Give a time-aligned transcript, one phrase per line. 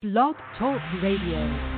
[0.00, 1.77] Blog Talk Radio.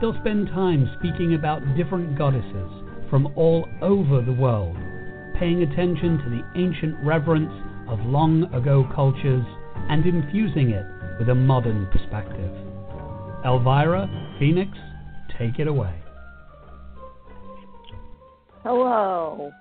[0.00, 2.70] They'll spend time speaking about different goddesses
[3.10, 4.76] from all over the world,
[5.38, 7.52] paying attention to the ancient reverence
[7.88, 9.44] of long ago cultures
[9.88, 10.84] and infusing it
[11.18, 12.50] with a modern perspective.
[13.44, 14.70] Elvyra, Phoenix,
[15.38, 15.94] take it away.
[18.62, 19.52] Hello.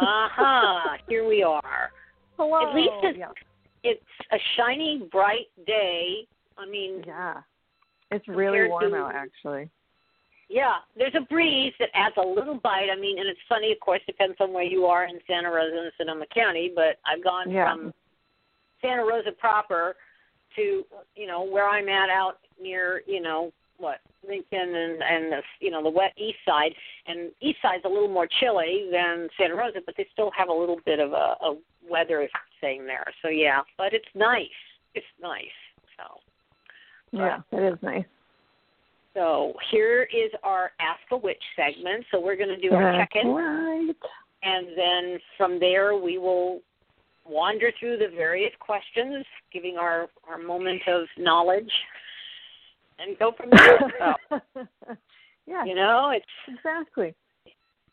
[0.00, 1.90] Aha, here we are.
[2.38, 2.68] Hello.
[2.68, 3.26] At least it's, yeah.
[3.82, 6.26] it's a shiny, bright day.
[6.56, 7.40] I mean, yeah.
[8.14, 9.68] It's really warm to, out, actually.
[10.48, 12.88] Yeah, there's a breeze that adds a little bite.
[12.92, 15.76] I mean, and it's funny, of course, depends on where you are in Santa Rosa
[15.76, 16.70] and Sonoma County.
[16.74, 17.72] But I've gone Yeah.
[17.72, 17.94] from
[18.80, 19.96] Santa Rosa proper
[20.56, 20.84] to
[21.16, 25.70] you know where I'm at out near you know what Lincoln and and the you
[25.70, 26.72] know the wet east side
[27.06, 30.52] and east side's a little more chilly than Santa Rosa, but they still have a
[30.52, 31.56] little bit of a, a
[31.88, 32.28] weather
[32.60, 33.06] thing there.
[33.22, 34.48] So yeah, but it's nice.
[34.94, 35.58] It's nice.
[37.18, 38.04] Yeah, it is nice.
[39.14, 42.04] so here is our Ask a Witch segment.
[42.10, 43.94] So we're going to do our That's check-in, Right.
[44.42, 46.60] and then from there we will
[47.26, 51.70] wander through the various questions, giving our our moment of knowledge,
[52.98, 53.78] and go from there.
[54.56, 54.66] So,
[55.46, 57.14] yeah, you know, it's exactly.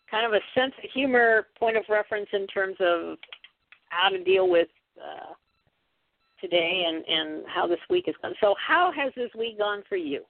[0.09, 3.17] kind of a sense of humor point of reference in terms of
[3.89, 5.33] how to deal with uh,
[6.41, 8.33] today and and how this week has gone.
[8.41, 10.23] So how has this week gone for you?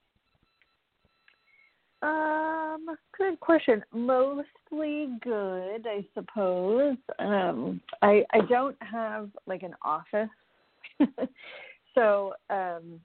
[2.01, 3.83] Um, good question.
[3.93, 6.97] Mostly good, I suppose.
[7.19, 10.29] Um, I I don't have like an office,
[11.95, 12.99] so um,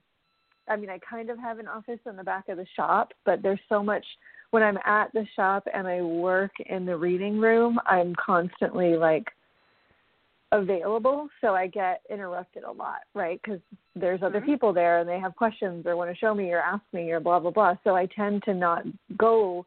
[0.67, 3.41] I mean, I kind of have an office in the back of the shop, but
[3.41, 4.05] there's so much
[4.51, 7.79] when I'm at the shop and I work in the reading room.
[7.85, 9.27] I'm constantly like
[10.51, 13.39] available, so I get interrupted a lot, right?
[13.41, 13.59] Because
[13.95, 14.45] there's other Mhm.
[14.45, 17.19] people there and they have questions or want to show me or ask me or
[17.19, 17.75] blah blah blah.
[17.83, 18.85] So I tend to not
[19.17, 19.65] go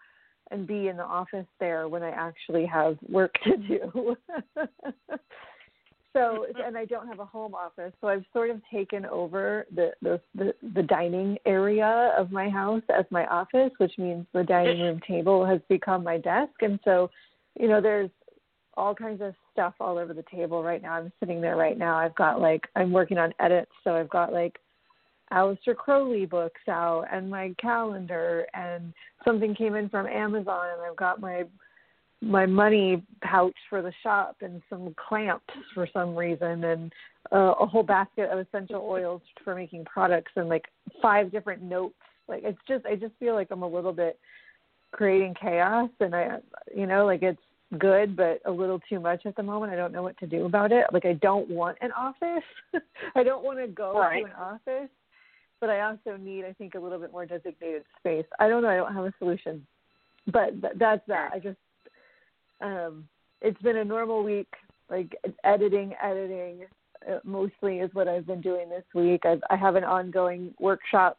[0.50, 4.16] and be in the office there when I actually have work to do.
[6.14, 9.92] so and I don't have a home office, so I've sort of taken over the
[10.00, 14.80] the the, the dining area of my house as my office, which means the dining
[14.80, 17.10] room table has become my desk, and so
[17.58, 18.10] you know there's
[18.76, 20.94] all kinds of stuff all over the table right now.
[20.94, 21.96] I'm sitting there right now.
[21.96, 24.58] I've got like I'm working on edits, so I've got like
[25.32, 28.92] Aleister Crowley books out and my calendar and
[29.24, 31.44] something came in from Amazon and I've got my
[32.22, 36.92] my money pouch for the shop and some clamps for some reason and
[37.32, 40.66] uh, a whole basket of essential oils for making products and like
[41.00, 41.94] five different notes.
[42.28, 44.18] Like it's just I just feel like I'm a little bit
[44.92, 46.38] creating chaos and I
[46.76, 47.40] you know like it's
[47.78, 49.72] good but a little too much at the moment.
[49.72, 50.86] I don't know what to do about it.
[50.92, 52.44] Like I don't want an office.
[53.14, 54.20] I don't want to go Right.
[54.20, 54.90] to an office,
[55.60, 58.26] but I also need I think a little bit more designated space.
[58.38, 59.66] I don't know, I don't have a solution.
[60.32, 61.30] But th- that's that.
[61.32, 61.58] I just
[62.60, 63.08] um
[63.40, 64.48] it's been a normal week
[64.90, 66.66] like editing editing
[67.08, 69.24] uh, mostly is what I've been doing this week.
[69.24, 71.18] I've, I have an ongoing workshop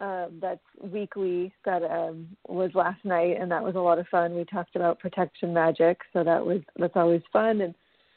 [0.00, 4.34] um, that's weekly that um, was last night, and that was a lot of fun.
[4.34, 7.60] We talked about protection magic, so that was that's always fun.
[7.60, 7.74] And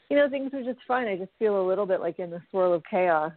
[0.09, 1.07] you know, things are just fun.
[1.07, 3.33] I just feel a little bit like in the swirl of chaos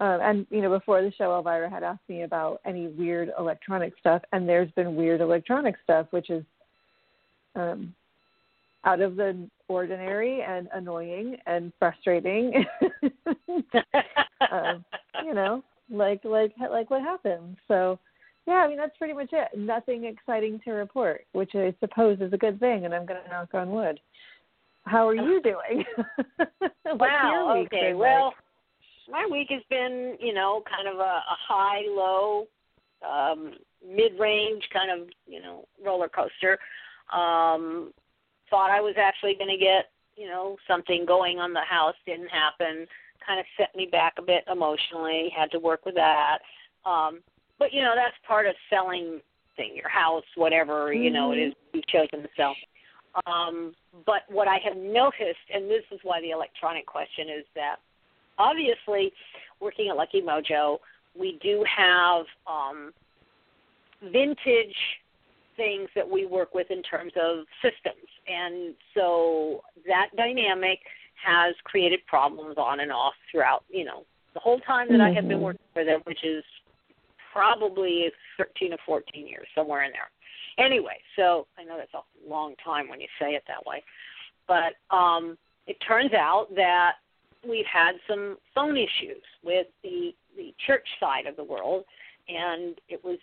[0.00, 3.92] Um, and you know, before the show, Elvyra had asked me about any weird electronic
[3.98, 6.44] stuff, and there's been weird electronic stuff, which is
[7.54, 7.94] um,
[8.84, 12.64] out of the ordinary and annoying and frustrating.
[14.50, 14.84] um,
[15.24, 17.56] you know, like like like what happened.
[17.68, 17.98] So,
[18.46, 19.48] yeah, I mean that's pretty much it.
[19.56, 23.30] Nothing exciting to report, which I suppose is a good thing, and I'm going to
[23.30, 24.00] knock on wood.
[24.84, 25.84] How are you doing?
[26.86, 27.64] wow.
[27.66, 27.94] okay.
[27.94, 29.12] Well, like?
[29.12, 32.46] my week has been, you know, kind of a, a high, low,
[33.08, 33.52] um,
[33.86, 36.58] mid-range kind of, you know, roller coaster.
[37.12, 37.92] Um,
[38.48, 41.94] thought I was actually going to get, you know, something going on the house.
[42.06, 42.86] Didn't happen.
[43.26, 45.32] Kind of set me back a bit emotionally.
[45.36, 46.38] Had to work with that.
[46.84, 47.20] Um,
[47.58, 49.20] but you know, that's part of selling
[49.56, 51.02] thing, your house, whatever mm-hmm.
[51.02, 52.54] you know it is you've chosen to sell.
[53.26, 53.74] Um,
[54.06, 57.76] but what I have noticed, and this is why the electronic question is that
[58.38, 59.12] obviously
[59.60, 60.78] working at Lucky Mojo,
[61.18, 62.92] we do have um,
[64.12, 64.76] vintage
[65.56, 68.06] things that we work with in terms of systems.
[68.26, 70.78] And so that dynamic
[71.24, 75.02] has created problems on and off throughout, you know, the whole time that mm-hmm.
[75.02, 75.44] I have been mm-hmm.
[75.44, 76.44] working for them, which is
[77.32, 80.10] probably 13 or 14 years, somewhere in there.
[80.64, 83.82] Anyway, so I know that's a long time when you say it that way.
[84.46, 86.94] But um, it turns out that
[87.48, 91.84] we've had some phone issues with the the church side of the world,
[92.28, 93.18] and it was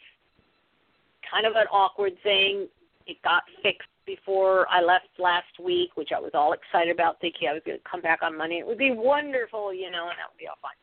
[1.29, 2.67] kind of an awkward thing.
[3.05, 7.47] It got fixed before I left last week, which I was all excited about, thinking
[7.47, 8.55] I was going to come back on Monday.
[8.55, 10.79] It would be wonderful, you know, and that would be all fine.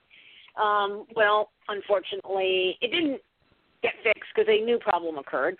[0.54, 3.20] Um, well, unfortunately, it didn't
[3.82, 5.56] get fixed because a new problem occurred,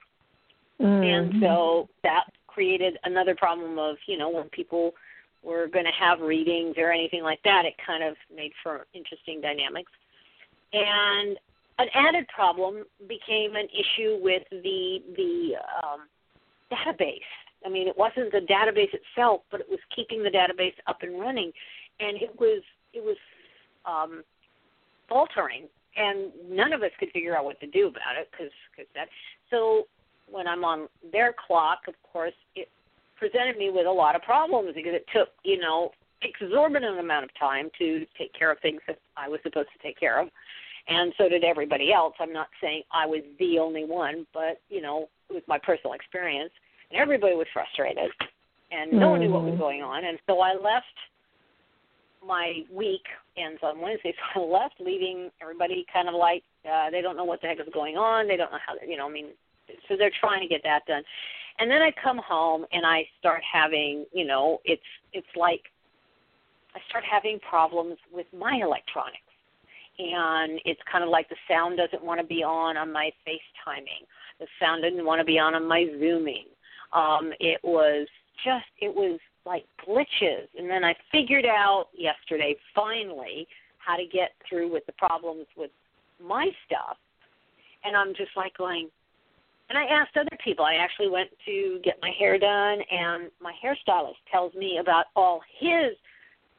[0.80, 1.02] mm-hmm.
[1.02, 4.92] and so that created another problem of, you know, when people
[5.42, 9.40] were going to have readings or anything like that, it kind of made for interesting
[9.40, 9.90] dynamics.
[10.72, 11.36] And
[11.78, 16.00] an added problem became an issue with the the um,
[16.70, 17.18] database.
[17.64, 21.18] I mean, it wasn't the database itself, but it was keeping the database up and
[21.20, 21.52] running,
[22.00, 22.62] and it was
[22.92, 23.16] it was
[23.86, 24.22] um,
[25.08, 25.64] faltering,
[25.96, 29.08] and none of us could figure out what to do about it because cause that.
[29.50, 29.86] So
[30.30, 32.68] when I'm on their clock, of course, it
[33.18, 37.30] presented me with a lot of problems because it took you know exorbitant amount of
[37.38, 40.28] time to take care of things that I was supposed to take care of
[40.88, 42.14] and so did everybody else.
[42.20, 45.94] I'm not saying I was the only one, but you know, it was my personal
[45.94, 46.52] experience,
[46.94, 48.10] and everybody was frustrated,
[48.70, 49.10] and no mm-hmm.
[49.10, 49.60] one knew what was mm-hmm.
[49.60, 50.86] going on, and so I left.
[52.26, 53.04] My week
[53.36, 57.24] ends on Wednesday, so I left, leaving everybody kind of like uh, they don't know
[57.24, 58.26] what the heck is going on.
[58.26, 59.06] They don't know how, to, you know.
[59.06, 59.26] I mean,
[59.88, 61.02] so they're trying to get that done,
[61.58, 64.82] and then I come home and I start having, you know, it's
[65.12, 65.62] it's like
[66.74, 69.18] I start having problems with my electronics
[69.98, 74.06] and it's kind of like the sound doesn't want to be on on my FaceTiming.
[74.40, 76.46] The sound didn't want to be on on my Zooming.
[76.94, 78.06] Um, it was
[78.44, 83.46] just it was like glitches, and then I figured out yesterday finally
[83.78, 85.70] how to get through with the problems with
[86.24, 86.96] my stuff,
[87.84, 88.88] and I'm just like going.
[89.70, 90.64] And I asked other people.
[90.64, 95.40] I actually went to get my hair done, and my hairstylist tells me about all
[95.58, 95.96] his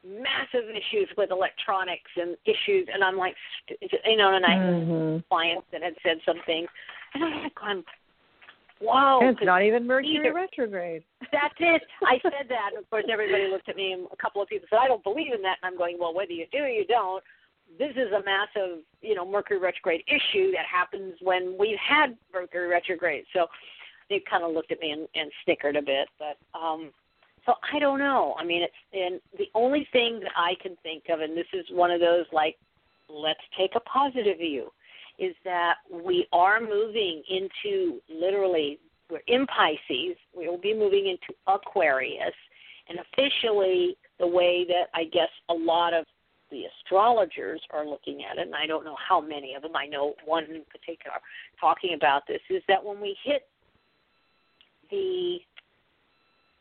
[0.06, 3.34] massive issues with electronics and issues, and I'm like,
[3.80, 5.18] you know, and I mm-hmm.
[5.28, 6.68] clients that had said some things,
[7.14, 7.84] and I'm like, I'm,
[8.80, 9.20] wow.
[9.22, 10.34] It's not even Mercury either.
[10.34, 11.04] retrograde.
[11.32, 11.82] That's it.
[12.02, 14.66] I said that, and of course, everybody looked at me, and a couple of people
[14.70, 16.86] said, I don't believe in that, and I'm going, well, whether you do or you
[16.86, 17.22] don't,
[17.78, 22.68] this is a massive, you know, Mercury retrograde issue that happens when we've had Mercury
[22.68, 23.24] retrograde.
[23.32, 23.46] So
[24.08, 26.92] they kind of looked at me and, and snickered a bit, but um
[27.44, 28.34] so I don't know.
[28.38, 31.64] I mean, it's and the only thing that I can think of, and this is
[31.70, 32.56] one of those like,
[33.08, 34.72] let's take a positive view,
[35.18, 38.78] is that we are moving into literally
[39.10, 40.16] we're in Pisces.
[40.36, 42.34] We will be moving into Aquarius,
[42.88, 46.04] and officially the way that I guess a lot of
[46.50, 49.76] the astrologers are looking at it, and I don't know how many of them.
[49.76, 51.18] I know one in particular
[51.60, 53.42] talking about this is that when we hit
[54.90, 55.38] the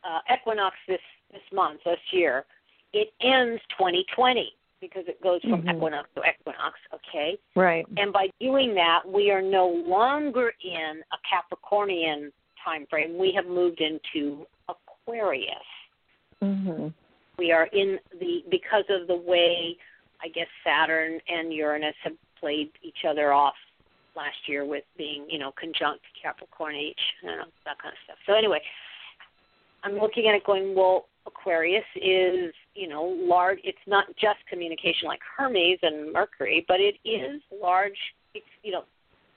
[0.04, 1.00] uh, equinox this
[1.32, 2.46] this month, this year,
[2.94, 4.54] it ends 2020
[4.92, 5.78] because it goes from mm-hmm.
[5.78, 6.80] equinox to equinox.
[6.94, 7.38] Okay.
[7.56, 7.86] Right.
[7.98, 12.32] And by doing that, we are no longer in a Capricornian
[12.64, 13.18] time frame.
[13.18, 15.54] We have moved into Aquarius.
[16.44, 16.88] Mm-hmm.
[17.38, 19.78] We are in the because of the way
[20.24, 23.56] I guess Saturn and Uranus have played each other off
[24.16, 28.18] last year with being, you know, conjunct Capricorn each, you know, that kind of stuff.
[28.26, 28.62] So anyway,
[29.84, 35.08] I'm looking at it going, well, Aquarius is you know large it's not just communication
[35.08, 37.98] like hermes and mercury but it is large
[38.34, 38.84] it's you know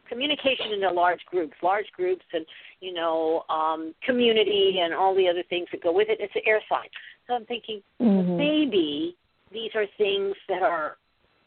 [0.08, 2.44] communication into large groups large groups and
[2.80, 6.42] you know um community and all the other things that go with it it's an
[6.46, 6.88] air sign
[7.26, 8.36] so i'm thinking Mhm.
[8.36, 9.16] maybe
[9.52, 10.98] these are things that are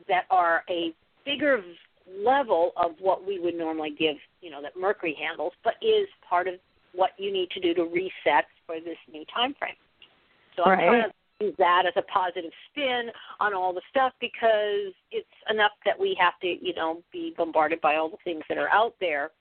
[0.07, 0.93] that are a
[1.25, 1.63] bigger
[2.07, 6.47] level of what we would normally give you know that mercury handles but is part
[6.47, 6.55] of
[6.93, 9.75] what you need to do to reset for this new time frame
[10.55, 10.87] so i'm Right.
[10.87, 15.71] trying to use that as a positive spin on all the stuff because it's enough
[15.85, 18.95] that we have to you know be bombarded by all the things that are out
[18.99, 19.31] there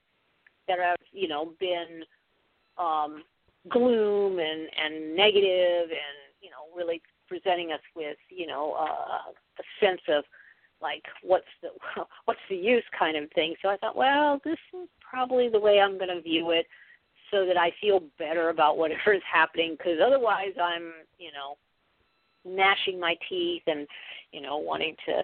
[0.69, 2.03] that have you know been
[2.79, 3.23] um
[3.69, 9.85] gloom and and negative and you know really presenting us with you know uh, a
[9.85, 10.25] sense of
[10.83, 11.69] like what's the
[12.25, 13.55] what's the use kind of thing.
[13.63, 16.67] So i thought well this is probably the way i'm going to view it
[17.31, 21.57] so that i feel better about whatever is happening because otherwise i'm you know
[22.45, 23.87] gnashing my teeth and
[24.33, 25.23] you know wanting to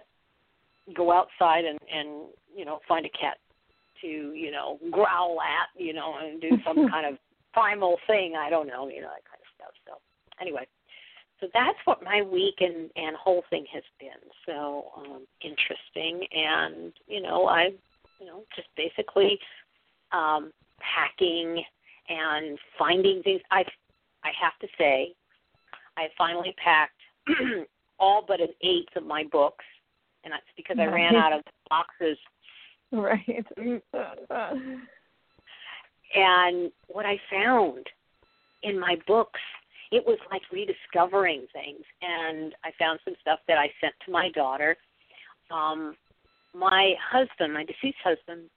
[0.94, 3.38] go outside and and you know find a cat
[4.00, 7.18] to you know growl at you know and do some kind of
[7.52, 8.34] primal thing.
[8.38, 9.72] I don't know you know that kind of stuff.
[9.86, 9.94] So
[10.40, 10.66] anyway
[11.40, 14.30] so that's what my week and and whole thing has been.
[14.46, 16.26] So um interesting.
[16.32, 17.70] And you know i
[18.20, 19.38] you know just basically
[20.12, 21.62] um packing
[22.08, 23.40] and finding things.
[23.50, 23.64] I
[24.24, 25.12] i have to say
[25.96, 26.95] i finally packed
[27.98, 29.64] all but an eighth of my books
[30.24, 32.18] and that's because i ran out of boxes
[32.92, 33.46] Right.
[36.14, 37.86] and what I found
[38.62, 39.40] in my books,
[39.92, 41.84] it was like rediscovering things.
[42.02, 44.76] And I found some stuff that I sent to my daughter.
[45.50, 45.96] Um,
[46.54, 48.48] my husband, my deceased husband,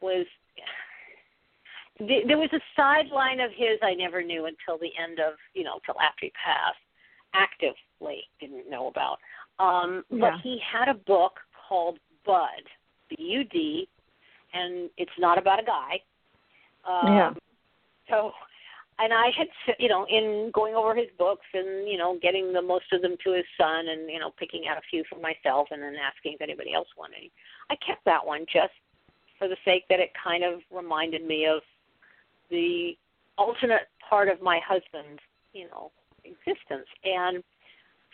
[0.00, 0.26] was
[1.98, 5.80] there was a sideline of his I never knew until the end of you know
[5.84, 6.76] till after he passed.
[7.36, 9.18] Actively didn't know about.
[9.58, 10.30] Um, Yeah.
[10.30, 12.62] But he had a book called Bud,
[13.08, 13.88] B U D,
[14.52, 16.00] and it's not about a guy.
[16.84, 17.32] Um, Yeah.
[18.08, 18.32] So,
[18.98, 22.62] and I had, you know, in going over his books and you know getting the
[22.62, 25.68] most of them to his son, and you know picking out a few for myself,
[25.70, 27.30] and then asking if anybody else wanted.
[27.70, 28.72] I kept that one just
[29.38, 31.60] for the sake that it kind of reminded me of
[32.50, 32.96] the
[33.36, 35.20] alternate part of my husband's,
[35.52, 35.90] you know,
[36.26, 36.86] existence.
[37.04, 37.42] And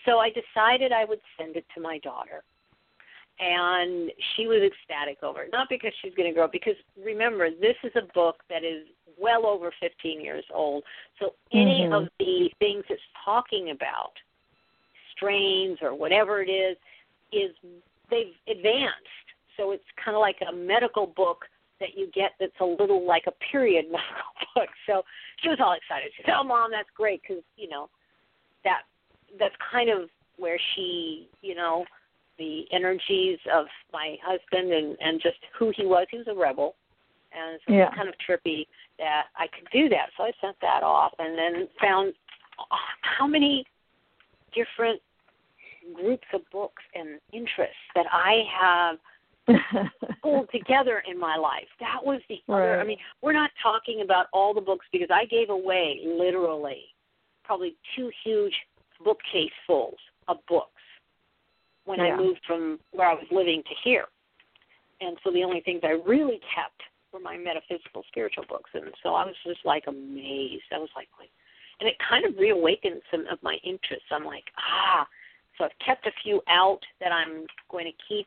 [0.05, 2.43] so I decided I would send it to my daughter.
[3.41, 5.51] And she was ecstatic over it.
[5.53, 8.87] Not because she's going to grow, because remember, this is a book that is
[9.19, 10.85] well over 15 years old.
[11.19, 11.93] So any Mhm.
[11.93, 14.13] of the things it's talking about,
[15.11, 16.77] strains or whatever it is,
[17.33, 17.57] is
[18.11, 19.27] they've advanced.
[19.57, 21.49] So it's kind of like a medical book
[21.81, 24.69] that you get that's a little like a period medical book.
[24.87, 25.05] So
[25.43, 26.13] she was all excited.
[26.17, 27.89] She said, "Oh, mom, that's great because you know
[28.65, 28.83] that
[29.39, 31.85] that's kind of where she, you know,
[32.39, 36.07] the energies of my husband and and just who he was.
[36.11, 36.75] He was a rebel,
[37.33, 37.87] and so Yeah.
[37.87, 38.67] it's kind of trippy
[38.99, 40.11] that I could do that.
[40.17, 42.15] So I sent that off, and then found
[42.59, 42.65] oh,
[43.03, 43.65] how many
[44.55, 45.01] different
[45.95, 48.99] groups of books and interests that I have
[50.23, 51.67] pulled together in my life.
[51.81, 52.81] That was the other.
[52.81, 56.92] I mean, we're not talking about all the books because I gave away literally
[57.53, 58.55] probably two huge
[59.05, 60.81] bookcasefuls of books
[61.85, 62.15] when Yeah.
[62.15, 64.07] I moved from where I was living to here.
[65.03, 66.81] And so the only things I really kept
[67.13, 68.71] were my metaphysical spiritual books.
[68.73, 70.65] And so I was just like amazed.
[70.73, 71.31] I was like, wait.
[71.81, 74.07] and it kind of reawakened some of my interests.
[74.11, 75.07] I'm like, ah.
[75.59, 78.27] So I've kept a few out that I'm going to keep.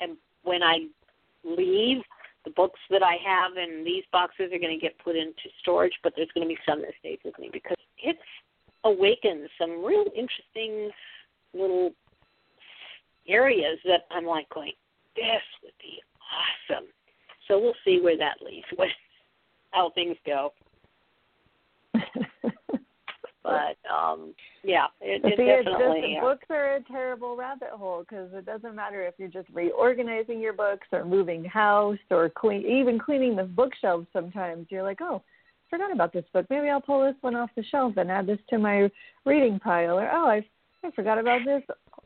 [0.00, 0.88] And when I
[1.42, 2.02] leave,
[2.44, 5.98] the books that I have in these boxes are going to get put into storage,
[6.02, 8.18] but there's going to be some that stays with me because it's
[8.84, 10.90] awakened some real interesting
[11.54, 11.90] little
[13.28, 14.72] areas that I'm like going,
[15.16, 16.00] this would be
[16.70, 16.86] awesome.
[17.48, 18.88] So we'll see where that leads, what,
[19.70, 20.52] how things go.
[23.42, 26.14] But um yeah, it, it it's definitely.
[26.14, 29.48] just, uh, books are a terrible rabbit hole because it doesn't matter if you're just
[29.52, 34.06] reorganizing your books or moving house or clean, even cleaning the bookshelves.
[34.12, 35.22] Sometimes you're like, oh,
[35.72, 36.44] forgot about this book.
[36.50, 38.90] Maybe I'll pull this one off the shelf and add this to my
[39.24, 39.98] reading pile.
[39.98, 40.44] Or oh, I
[40.84, 41.62] I forgot about this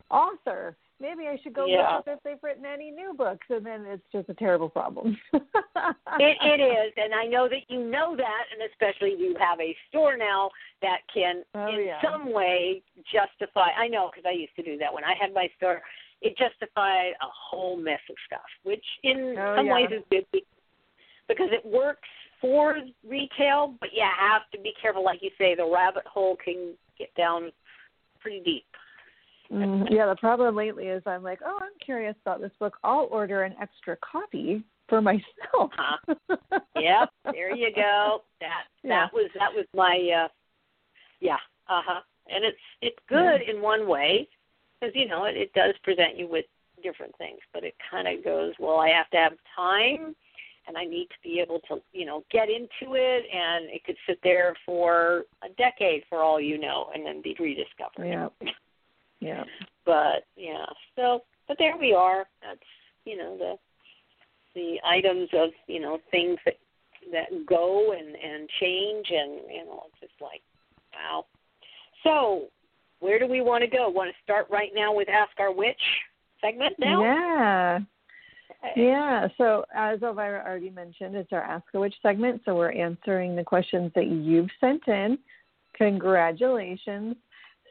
[0.09, 0.77] author.
[0.99, 1.97] Maybe I should go Yeah.
[1.97, 3.45] look up if they've written any new books.
[3.49, 5.17] And then it's just a terrible problem.
[5.33, 9.75] it, it is, and I know that you know that, and especially you have a
[9.89, 10.49] store now
[10.81, 12.01] that can, Oh, in yeah.
[12.01, 12.81] some way,
[13.11, 13.69] justify.
[13.77, 15.81] I know because I used to do that when I had my store.
[16.21, 19.73] It justified a whole mess of stuff, which in Oh, some yeah.
[19.75, 20.25] ways is good
[21.27, 22.07] because it works
[22.41, 22.77] for
[23.07, 25.03] retail, but you have to be careful.
[25.03, 27.51] Like you say, the rabbit hole can get down
[28.19, 28.65] pretty deep.
[29.51, 32.75] Mm, yeah, the problem lately is I'm like, oh, I'm curious about this book.
[32.83, 35.23] I'll order an extra copy for myself.
[35.53, 36.15] uh-huh.
[36.75, 38.23] Yep, there you go.
[38.39, 39.07] That that Yeah.
[39.13, 40.27] was that was my uh
[41.19, 42.01] yeah, uh-huh.
[42.29, 44.27] And it's it's good in one way
[44.79, 46.45] because you know, it, it does present you with
[46.83, 50.15] different things, but it kind of goes, well, I have to have time
[50.67, 53.97] and I need to be able to, you know, get into it and it could
[54.07, 58.07] sit there for a decade for all you know and then be rediscovered.
[58.07, 58.29] Yeah.
[59.19, 59.43] Yeah.
[59.87, 62.59] but yeah so but there we are that's
[63.05, 63.53] you know the
[64.53, 66.57] the items of you know things that
[67.11, 70.41] that go and and change and you know it's just like
[70.93, 71.25] wow
[72.03, 72.47] so
[72.99, 75.81] where do we want to go want to start right now with ask our witch
[76.41, 77.79] segment now Yeah.
[78.75, 79.27] Yeah.
[79.37, 82.41] So as Elvyra already mentioned, it's our Ask a Witch segment.
[82.45, 85.17] So we're answering the questions that you've sent in.
[85.75, 87.15] Congratulations.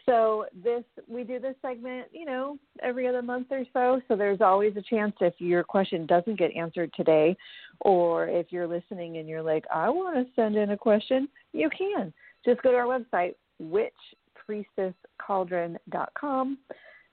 [0.07, 4.01] So this we do this segment, you know, every other month or so.
[4.07, 7.37] So there's always a chance if your question doesn't get answered today,
[7.81, 11.69] or if you're listening and you're like, I want to send in a question, you
[11.77, 12.13] can.
[12.45, 16.59] Just go to our website, witchpriestesscauldron.com,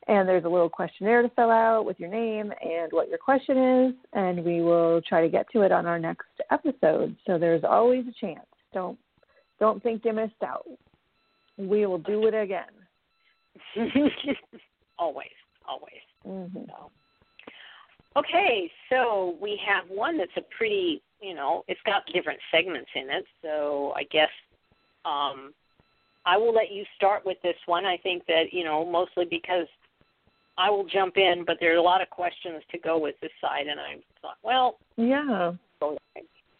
[0.08, 3.58] and there's a little questionnaire to fill out with your name and what your question
[3.58, 7.16] is, and we will try to get to it on our next episode.
[7.26, 8.46] So there's always a chance.
[8.74, 8.98] Don't
[9.60, 10.66] don't think you missed out.
[11.58, 12.64] We will do it again.
[15.00, 15.28] always
[15.68, 16.92] always hmm So,
[18.18, 23.10] okay, so we have one that's a pretty, you know, it's got different segments in
[23.10, 23.26] it.
[23.42, 24.30] So I guess
[25.06, 25.54] um,
[26.26, 27.86] I will let you start with this one.
[27.86, 29.68] I think that you know mostly because
[30.58, 33.32] I will jump in, but there are a lot of questions to go with this
[33.42, 35.54] side, and I thought, well, Yeah.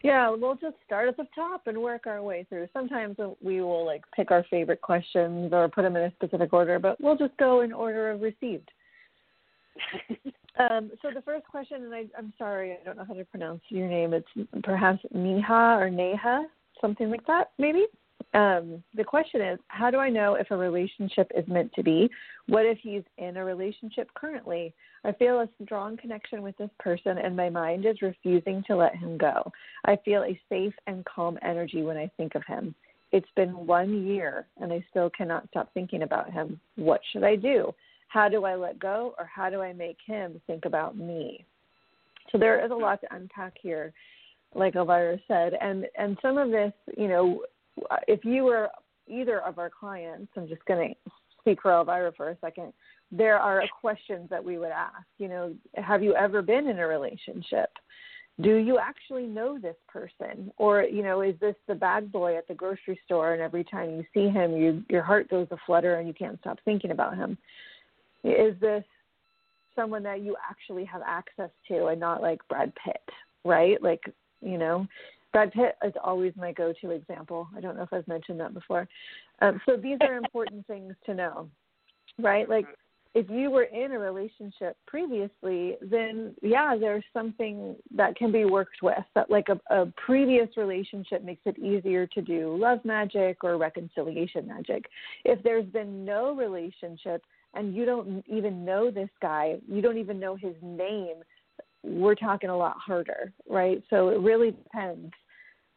[0.02, 2.68] Yeah, we'll just start at the top and work our way through.
[2.74, 6.78] Sometimes we will like pick our favorite questions or put them in a specific order,
[6.78, 8.70] but we'll just go in order of received.
[10.56, 13.60] Um, so the first question, and I, I'm sorry, I don't know how to pronounce
[13.70, 14.14] your name.
[14.14, 14.28] It's
[14.62, 16.44] perhaps Neha or Neha,
[16.80, 17.86] something like that, maybe.
[18.34, 22.10] Um, the question is, how do I know if a relationship is meant to be?
[22.48, 24.74] What if he's in a relationship currently?
[25.04, 28.96] I feel a strong connection with this person, and my mind is refusing to let
[28.96, 29.52] him go.
[29.84, 32.74] I feel a safe and calm energy when I think of him.
[33.12, 36.58] It's been one year, and I still cannot stop thinking about him.
[36.74, 37.72] What should I do?
[38.08, 41.44] How do I let go, or how do I make him think about me?
[42.32, 43.92] So there is a lot to unpack here,
[44.56, 47.42] like Elvyra said, and and some of this, you know,
[48.06, 48.70] if you were
[49.06, 51.10] either of our clients, I'm just going to
[51.40, 52.72] speak for Elvyra for a second.
[53.12, 55.06] There are questions that we would ask.
[55.18, 57.70] You know, have you ever been in a relationship?
[58.40, 62.48] Do you actually know this person, or you know, is this the bad boy at
[62.48, 65.96] the grocery store, and every time you see him, you your heart goes a flutter
[65.96, 67.38] and you can't stop thinking about him?
[68.24, 68.82] Is this
[69.76, 73.02] someone that you actually have access to, and not like Brad Pitt,
[73.44, 73.80] right?
[73.80, 74.02] Like,
[74.40, 74.86] you know,
[75.34, 77.48] Brad Pitt is always my go-to example.
[77.56, 78.86] I don't know if I've mentioned that before.
[79.42, 81.50] Um, so these are important things to know,
[82.20, 82.48] right?
[82.48, 82.66] Like
[83.16, 88.80] if you were in a relationship previously, then yeah, there's something that can be worked
[88.80, 89.02] with.
[89.16, 94.46] That like a, a previous relationship makes it easier to do love magic or reconciliation
[94.46, 94.84] magic.
[95.24, 100.20] If there's been no relationship and you don't even know this guy, you don't even
[100.20, 101.16] know his name,
[101.82, 103.82] we're talking a lot harder, right?
[103.90, 105.12] So it really depends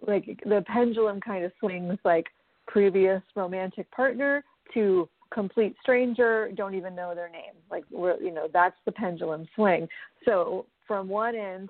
[0.06, 2.28] like the pendulum kind of swings like
[2.68, 7.54] previous romantic partner to complete stranger don't even know their name.
[7.70, 9.88] Like we're you know that's the pendulum swing.
[10.26, 11.70] So from one end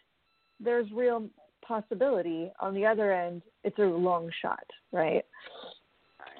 [0.59, 1.29] there's real
[1.65, 2.51] possibility.
[2.59, 5.23] On the other end it's a long shot right?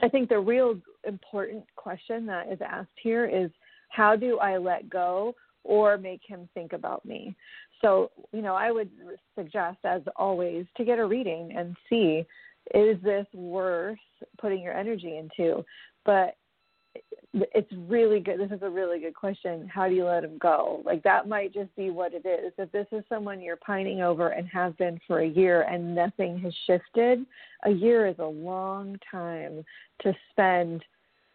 [0.02, 3.50] I think the real important question that is asked here is
[3.90, 5.34] how do i let go
[5.68, 7.36] or make him think about me
[7.82, 8.90] so, you know, I would
[9.36, 12.26] suggest, as always, to get a reading and see
[12.74, 13.98] is this worth
[14.42, 15.64] putting your energy into?
[16.06, 16.36] But
[17.34, 18.40] it's really good.
[18.40, 19.70] This is a really good question.
[19.74, 20.82] How do you let him go?
[20.84, 22.52] Like, that might just be what it is.
[22.58, 26.40] If this is someone you're pining over and have been for a year and nothing
[26.40, 27.26] has shifted,
[27.64, 29.64] a year is a long time
[30.02, 30.84] to spend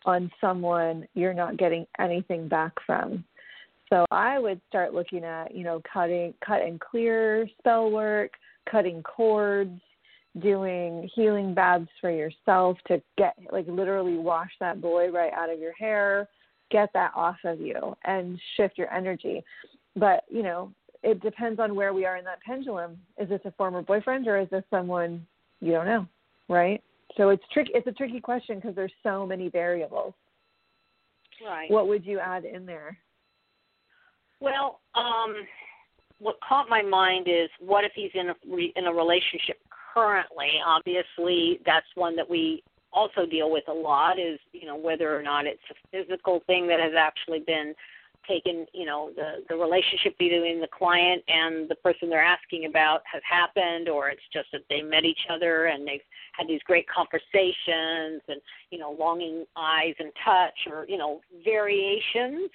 [0.04, 3.24] on someone you're not getting anything back from.
[3.92, 8.30] So I would start looking at, you know, cutting, cut and clear spell work,
[8.70, 9.78] cutting cords,
[10.40, 15.58] doing healing baths for yourself to get, like, literally wash that boy right out of
[15.58, 16.26] your hair,
[16.70, 19.44] get that off of you, and shift your energy.
[19.94, 22.96] But you know, it depends on where we are in that pendulum.
[23.18, 25.26] Is this a former boyfriend or is this someone
[25.60, 26.06] you don't know,
[26.48, 26.82] right?
[27.18, 27.72] So it's tricky.
[27.74, 30.14] It's a tricky question because there's so many variables.
[31.46, 31.70] right.
[31.70, 32.96] what would you add in there?
[34.42, 35.46] Well, um,
[36.18, 39.58] what caught my mind is what if he's in a re, in a relationship
[39.94, 40.50] currently?
[40.66, 44.18] Obviously, that's one that we also deal with a lot.
[44.18, 47.72] Is you know whether or not it's a physical thing that has actually been
[48.26, 48.66] taken.
[48.74, 53.22] You know the the relationship between the client and the person they're asking about has
[53.28, 56.02] happened, or it's just that they met each other and they've
[56.36, 58.40] had these great conversations and
[58.72, 62.50] you know longing eyes and touch, or you know variations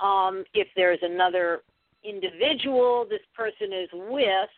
[0.00, 1.62] um, if there's another
[2.04, 4.50] individual this person is with,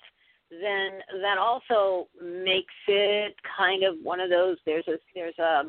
[0.51, 4.57] then that also makes it kind of one of those.
[4.65, 5.65] There's a there's a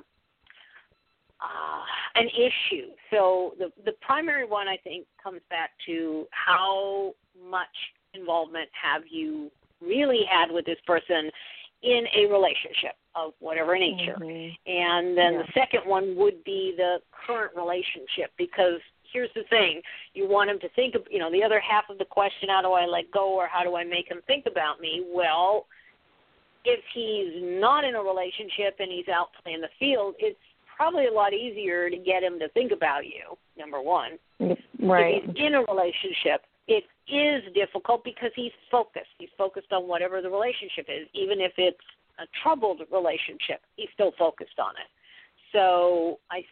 [1.39, 1.84] uh,
[2.15, 2.88] an issue.
[3.12, 7.13] So the the primary one I think comes back to how
[7.49, 7.67] much
[8.13, 9.51] involvement have you
[9.82, 11.30] really had with this person
[11.84, 14.15] in a relationship of whatever nature.
[14.19, 14.58] Mhm.
[14.65, 15.43] And then Yeah.
[15.43, 19.82] the second one would be the current relationship because here's the thing.
[20.13, 22.62] You want him to think of you know the other half of the question how
[22.62, 25.06] do i let go or how do i make him think about me?
[25.13, 25.65] Well
[26.65, 30.39] if he's not in a relationship and he's out playing the field it's
[30.76, 34.20] probably a lot easier to get him to think about you number one.
[34.80, 35.24] Right.
[35.24, 39.15] if he's in a relationship it is difficult because he's focused.
[39.17, 41.08] He's focused on whatever the relationship is.
[41.13, 41.80] Even if it's
[42.20, 44.89] a troubled relationship he's still focused on it.
[45.54, 46.43] So i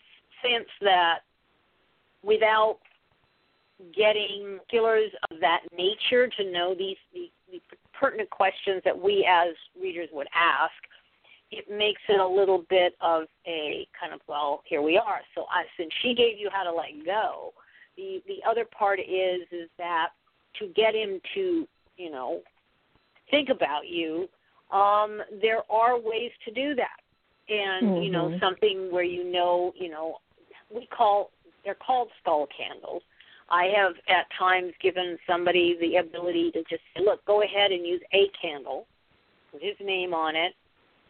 [0.44, 1.20] sense that
[2.26, 2.80] without
[3.96, 7.60] getting killers of that nature to know these the, the
[7.94, 10.74] pertinent questions that we as readers would ask,
[11.52, 15.20] it makes it a little bit of a kind of well, here we are.
[15.36, 17.54] So I, since she gave you how to let go,
[17.98, 20.10] the the other part is is that
[20.60, 22.42] to get him to you know
[23.30, 24.28] think about you,
[24.72, 27.00] um, there are ways to do that,
[27.50, 28.40] and you know Mhm.
[28.40, 30.20] something where you know you know
[30.74, 31.32] we call
[31.66, 33.02] they're called skull candles.
[33.50, 37.86] I have at times given somebody the ability to just say, look, go ahead and
[37.86, 38.88] use a candle
[39.52, 40.54] with his name on it,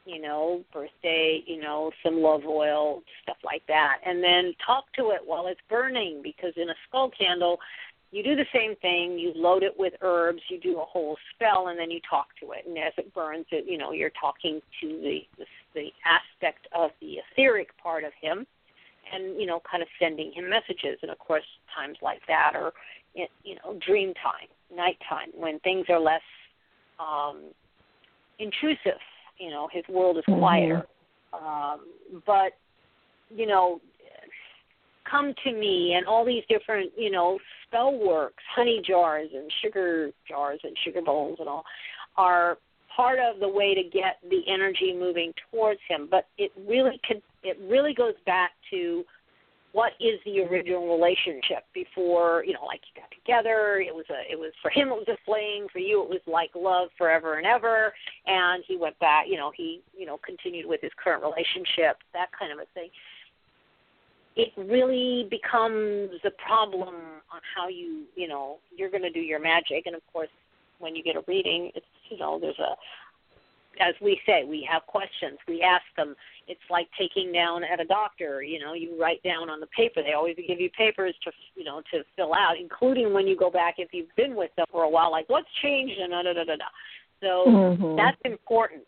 [0.06, 5.12] you know, birthday, you know, some love oil, stuff like that, and then talk to
[5.12, 7.58] it while it's burning because in a skull candle,
[8.12, 9.18] you do the same thing.
[9.18, 12.52] You load it with herbs, you do a whole spell, and then you talk to
[12.52, 12.66] it.
[12.66, 16.92] And as it burns, it you know you're talking to the the, the aspect of
[17.02, 18.46] the etheric part of him
[19.14, 22.74] and you know kind of sending him messages and of course times like that are
[23.16, 26.22] you know dream time nighttime when things are less
[27.00, 27.52] um
[28.40, 29.00] intrusive
[29.38, 30.40] you know his world is Mhm.
[30.40, 30.88] quieter
[31.34, 31.88] um
[32.26, 32.54] but
[33.30, 33.82] you know
[35.10, 40.12] come to me and all these different you know spell works honey jars and sugar
[40.28, 41.64] jars and sugar bowls and all
[42.18, 42.58] are
[42.96, 46.08] part of the way to get the energy moving towards him.
[46.10, 49.04] But it really could it really goes back to
[49.76, 54.32] what is the original relationship before you know like you got together it was a
[54.32, 57.38] it was for him it was a fling for you it was like love forever
[57.38, 57.92] and ever
[58.26, 62.28] and he went back you know he you know continued with his current relationship that
[62.38, 62.90] kind of a thing.
[64.38, 66.96] It really becomes a problem
[67.34, 70.32] on how you you know you're going to do your magic and of course
[70.80, 72.76] when you get a reading it's you know there's a
[73.82, 76.16] as we say we have questions we ask them
[76.48, 80.02] it's like taking down at a doctor you know you write down on the paper
[80.02, 83.50] they always give you papers to you know to fill out including when you go
[83.50, 86.34] back if you've been with them for a while like what's changed and da da
[86.34, 86.66] da da
[87.22, 87.46] so
[87.80, 87.98] Mhm.
[87.98, 88.86] that's important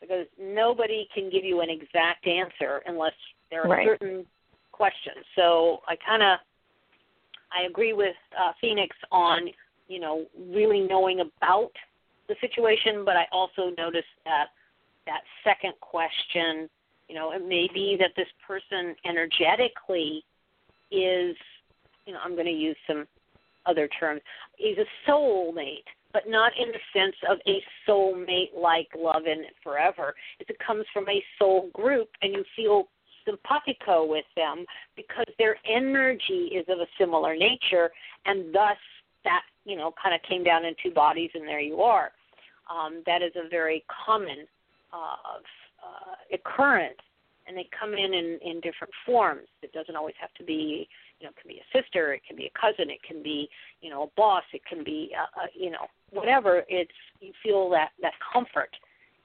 [0.00, 3.14] because nobody can give you an exact answer unless
[3.50, 3.86] there are Right.
[3.86, 4.26] certain
[4.72, 5.24] questions.
[5.36, 6.40] So I kind of
[7.52, 9.48] I agree with uh, Phoenix on
[9.88, 11.72] you know really knowing about
[12.32, 14.46] the situation, but I also noticed that
[15.06, 16.68] that second question,
[17.08, 20.24] you know, it may be that this person energetically
[20.90, 21.36] is,
[22.06, 23.06] you know, I'm going to use some
[23.66, 24.20] other terms,
[24.58, 29.54] is a soulmate, but not in the sense of a soulmate like love in it
[29.62, 30.14] forever.
[30.40, 32.88] If it comes from a soul group and you feel
[33.24, 34.64] simpatico with them
[34.96, 37.90] because their energy is of a similar nature,
[38.26, 38.76] and thus
[39.24, 42.10] that you know kind of came down in two bodies, and there you are.
[42.72, 44.46] Um, that is a very common
[44.92, 45.40] uh,
[45.82, 46.98] uh, occurrence,
[47.46, 49.48] and they come in, in in different forms.
[49.62, 50.88] It doesn't always have to be
[51.20, 53.48] you know it can be a sister, it can be a cousin, it can be
[53.80, 56.62] you know a boss, it can be uh, uh, you know whatever.
[56.68, 58.70] It's you feel that that comfort,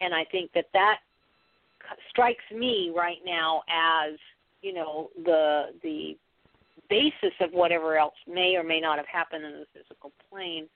[0.01, 0.99] and I think that that
[2.09, 4.17] strikes me right now as
[4.61, 6.17] you know the the
[6.89, 10.67] basis of whatever else may or may not have happened in the physical plane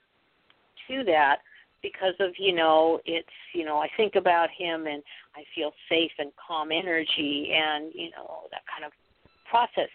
[0.88, 1.38] to that
[1.82, 5.04] because of you know it's you know I think about him and
[5.36, 8.92] I feel safe and calm energy and you know that kind of
[9.50, 9.90] process.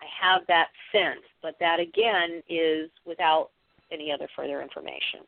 [0.00, 3.50] I have that sense, but that again is without
[3.92, 5.20] any other further information.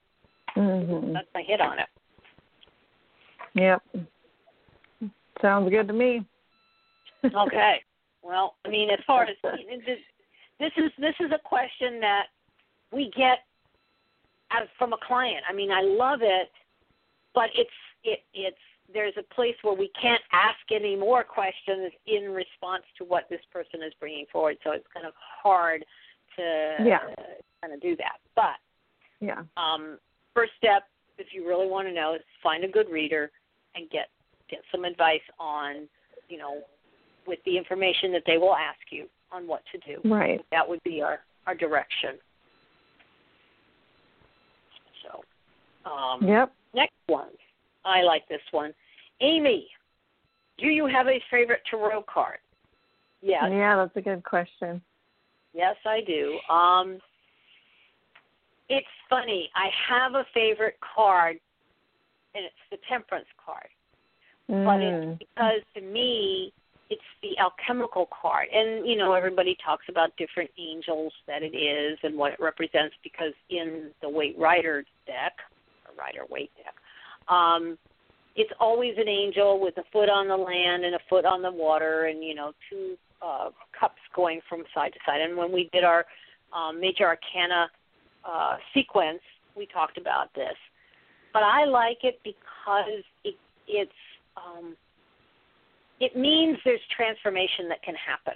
[0.56, 1.12] Mm-hmm.
[1.12, 1.86] That's my hit on it.
[3.54, 4.04] Yep.
[5.40, 6.24] Sounds good to me.
[7.24, 7.76] okay.
[8.26, 9.98] Well, I mean, as far as this,
[10.58, 12.28] this is this is a question that
[12.90, 13.40] we get
[14.62, 15.44] as from a client.
[15.48, 16.50] I mean, I love it,
[17.34, 17.70] but it's
[18.04, 18.56] it it's
[18.92, 23.40] there's a place where we can't ask any more questions in response to what this
[23.52, 24.56] person is bringing forward.
[24.62, 25.84] So it's kind of hard
[26.36, 26.98] to yeah.
[27.62, 28.18] kind of do that.
[28.36, 28.60] But
[29.20, 29.98] yeah, um,
[30.34, 30.84] first step,
[31.18, 33.30] if you really want to know, is find a good reader
[33.74, 34.08] and get
[34.50, 35.88] get some advice on,
[36.28, 36.60] you know,
[37.26, 40.08] with the information that they will ask you on what to do.
[40.08, 40.40] Right.
[40.50, 42.18] That would be our our direction.
[45.02, 45.22] So,
[45.86, 46.52] um, yep.
[46.74, 47.28] Next one.
[47.84, 48.72] I like this one.
[49.20, 49.68] Amy,
[50.58, 52.38] do you have a favorite tarot card?
[53.22, 53.44] Yes.
[53.50, 54.82] Yeah, that's a good question.
[55.54, 56.38] Yes, I do.
[56.52, 56.98] Um,
[58.68, 59.50] it's funny.
[59.54, 61.38] I have a favorite card,
[62.34, 63.68] and it's the Temperance card.
[64.50, 64.64] Mm.
[64.64, 66.52] But it's because to me,
[66.90, 68.48] it's the alchemical card.
[68.52, 72.94] And, you know, everybody talks about different angels that it is and what it represents
[73.02, 75.32] because in the Waite Rider deck,
[75.96, 76.74] or Rider Waite deck,
[77.28, 77.78] um,
[78.36, 81.50] it's always an angel with a foot on the land and a foot on the
[81.50, 85.20] water and, you know, two uh, cups going from side to side.
[85.20, 86.04] And when we did our
[86.52, 87.68] um, major arcana
[88.24, 89.20] uh, sequence,
[89.56, 90.56] we talked about this.
[91.32, 93.34] But I like it because it,
[93.68, 93.90] it's
[94.36, 94.76] um,
[96.00, 98.34] it means there's transformation that can happen,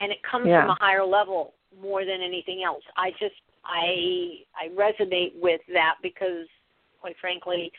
[0.00, 0.62] and it comes yeah.
[0.62, 2.82] from a higher level more than anything else.
[2.96, 6.46] I just I I resonate with that because,
[7.02, 7.70] quite frankly,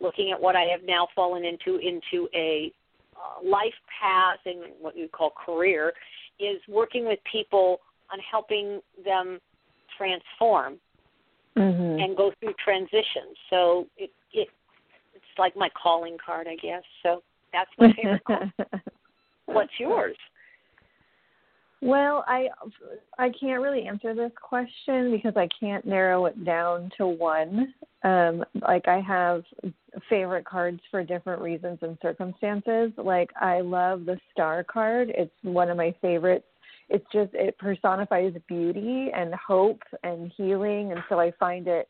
[0.00, 2.72] looking at what I have now fallen into into a
[3.16, 5.92] uh, life path and what you call career
[6.40, 7.78] is working with people
[8.12, 9.38] on helping them
[9.96, 10.78] transform
[11.56, 12.00] mm-hmm.
[12.02, 13.36] and go through transitions.
[13.48, 14.48] So it it
[15.14, 16.82] it's like my calling card, I guess.
[17.04, 18.52] So that's my favorite card.
[19.46, 20.16] What's yours?
[21.82, 22.46] Well, I
[23.18, 27.74] I can't really answer this question because I can't narrow it down to one.
[28.04, 29.42] Um, like I have
[30.08, 32.92] favorite cards for different reasons and circumstances.
[32.96, 35.10] Like I love the star card.
[35.12, 36.46] It's one of my favorites.
[36.88, 41.88] It's just it personifies beauty and hope and healing and so I find it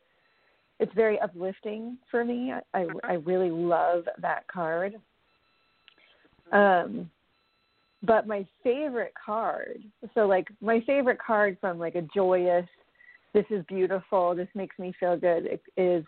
[0.79, 2.51] it's very uplifting for me.
[2.73, 4.95] I I, really love that card.
[6.51, 7.11] Um
[8.03, 9.81] but my favorite card
[10.13, 12.67] so like my favorite card from like a joyous
[13.33, 16.03] this is beautiful this makes me feel good is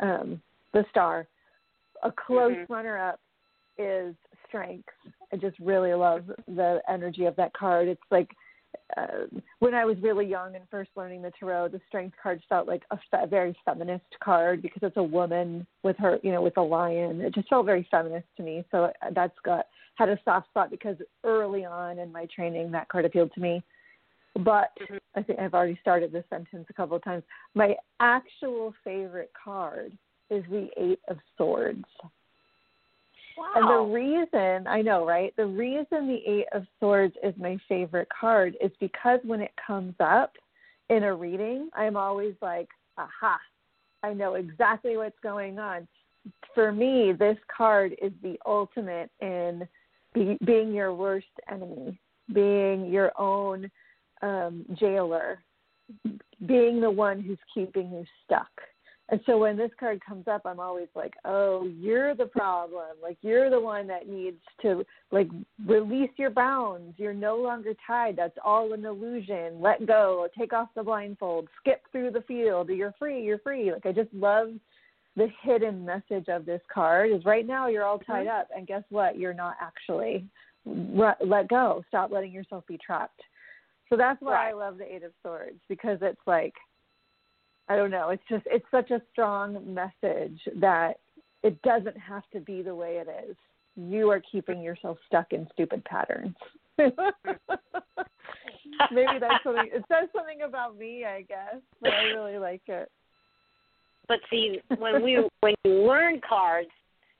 [0.00, 0.40] um
[0.72, 1.26] the star
[2.02, 2.72] a close mm-hmm.
[2.72, 3.20] runner up
[3.78, 4.14] is
[4.48, 4.88] strength
[5.32, 8.30] i just really love the energy of that card it's like
[8.96, 9.26] uh,
[9.60, 12.82] when I was really young and first learning the tarot, the strength card felt like
[12.90, 16.62] a, fe- very feminist card because it's a woman with her, you know, with a
[16.62, 17.20] lion.
[17.20, 18.64] It just felt very feminist to me.
[18.70, 19.66] So uh, that's got
[20.00, 23.62] had a soft spot because early on in my training that card appealed to me.
[24.34, 24.96] But mm-hmm.
[25.14, 27.22] I think I've already started this sentence a couple of times.
[27.54, 29.92] My actual favorite card
[30.30, 31.84] is the Eight of Swords.
[33.36, 33.52] Wow.
[33.56, 35.34] And the reason, I know, right?
[35.36, 39.94] The reason the Eight of Swords is my favorite card is because when it comes
[40.00, 40.32] up
[40.88, 43.38] in a reading, I'm always like, aha,
[44.02, 45.86] I know exactly what's going on.
[46.54, 49.66] For me, this card is the ultimate in
[50.14, 51.98] be, being your worst enemy,
[52.32, 53.70] being your own
[54.22, 55.42] um, jailer,
[56.46, 58.50] being the one who's keeping you stuck.
[59.10, 62.96] And so when this card comes up, I'm always like, "Oh, you're the problem.
[63.02, 65.28] Like you're the one that needs to like
[65.66, 66.94] release your bounds.
[66.96, 68.16] You're no longer tied.
[68.16, 69.60] That's all an illusion.
[69.60, 70.28] Let go.
[70.38, 71.48] Take off the blindfold.
[71.58, 72.68] Skip through the field.
[72.68, 73.24] You're free.
[73.24, 74.50] You're free." Like I just love
[75.16, 78.40] the hidden message of this card is right now you're all tied mm-hmm.
[78.40, 79.18] up and guess what?
[79.18, 80.24] You're not actually
[80.64, 81.82] let go.
[81.88, 83.20] Stop letting yourself be trapped.
[83.88, 84.50] So that's why right.
[84.50, 86.54] I love the 8 of swords because it's like
[87.68, 88.08] I don't know.
[88.08, 90.94] It's just it's such a strong message that
[91.44, 93.36] it doesn't have to be the way it is.
[93.76, 96.34] You are keeping yourself stuck in stupid patterns.
[96.78, 96.92] Maybe
[99.20, 99.68] that's something.
[99.72, 102.90] It says something about me, I guess, but I really like it.
[104.10, 106.68] But see, when we when you learn cards,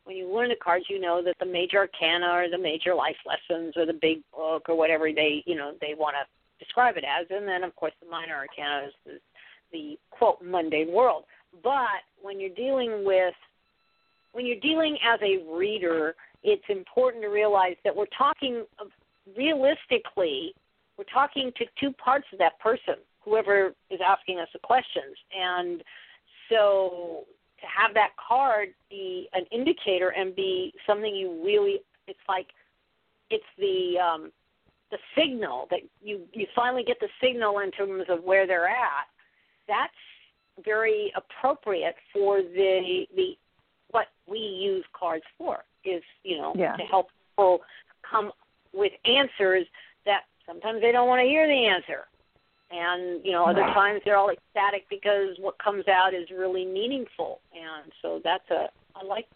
[0.05, 3.17] when you learn the cards, you know that the major arcana or the major life
[3.25, 7.05] lessons or the big book or whatever they you know they want to describe it
[7.05, 9.21] as, and then of course the minor arcana is, is
[9.73, 11.25] the quote mundane world.
[11.63, 13.35] But when you're dealing with
[14.33, 18.65] when you're dealing as a reader, it's important to realize that we're talking
[19.37, 20.55] realistically,
[20.99, 25.15] we're talking to two parts of that person, whoever is asking us the questions.
[25.39, 25.85] And
[26.51, 27.25] so
[27.61, 32.49] to have that card be an indicator and be something you really it's like
[33.31, 34.31] it's the um
[34.91, 39.07] the signal that you you finally get the signal in terms of where they're at
[39.69, 39.93] that's
[40.65, 43.37] very appropriate for the the
[43.91, 46.77] what we use cards for is you know yeah.
[46.77, 47.61] to help people
[48.09, 48.33] come
[48.73, 49.67] with answers
[50.05, 52.07] that sometimes they don't want to hear the answer
[52.71, 57.41] and you know other times they're all ecstatic because what comes out is really meaningful.
[57.55, 59.27] And so that's a i like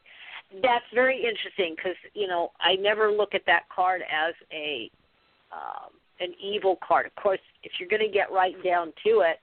[0.62, 4.90] that's very interesting because you know i never look at that card as a
[5.52, 7.06] um an evil card.
[7.06, 9.38] Of course if you're going to get right down to it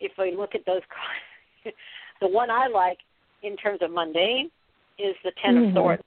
[0.00, 0.82] if we look at those
[1.64, 1.76] cards
[2.20, 2.98] the one i like
[3.42, 4.50] in terms of mundane
[4.98, 5.68] is the 10 mm-hmm.
[5.68, 6.02] of swords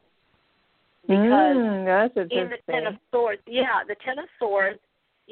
[1.08, 4.80] because mm, that's in the ten of swords yeah the ten of swords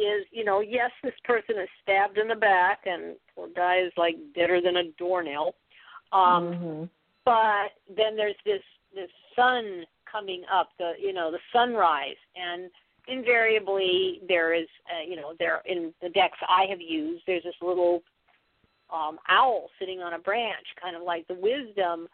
[0.02, 3.92] is, you know, yes, this person is stabbed in the back and poor guy is
[3.98, 5.56] like deader than a doornail.
[6.12, 6.84] Um mm-hmm.
[7.26, 8.62] but then there's this
[8.94, 12.70] this sun coming up, the you know, the sunrise and
[13.08, 17.56] invariably there is uh, you know, there in the decks I have used, there's this
[17.62, 18.02] little
[18.94, 22.08] um owl sitting on a branch, kind of like the wisdom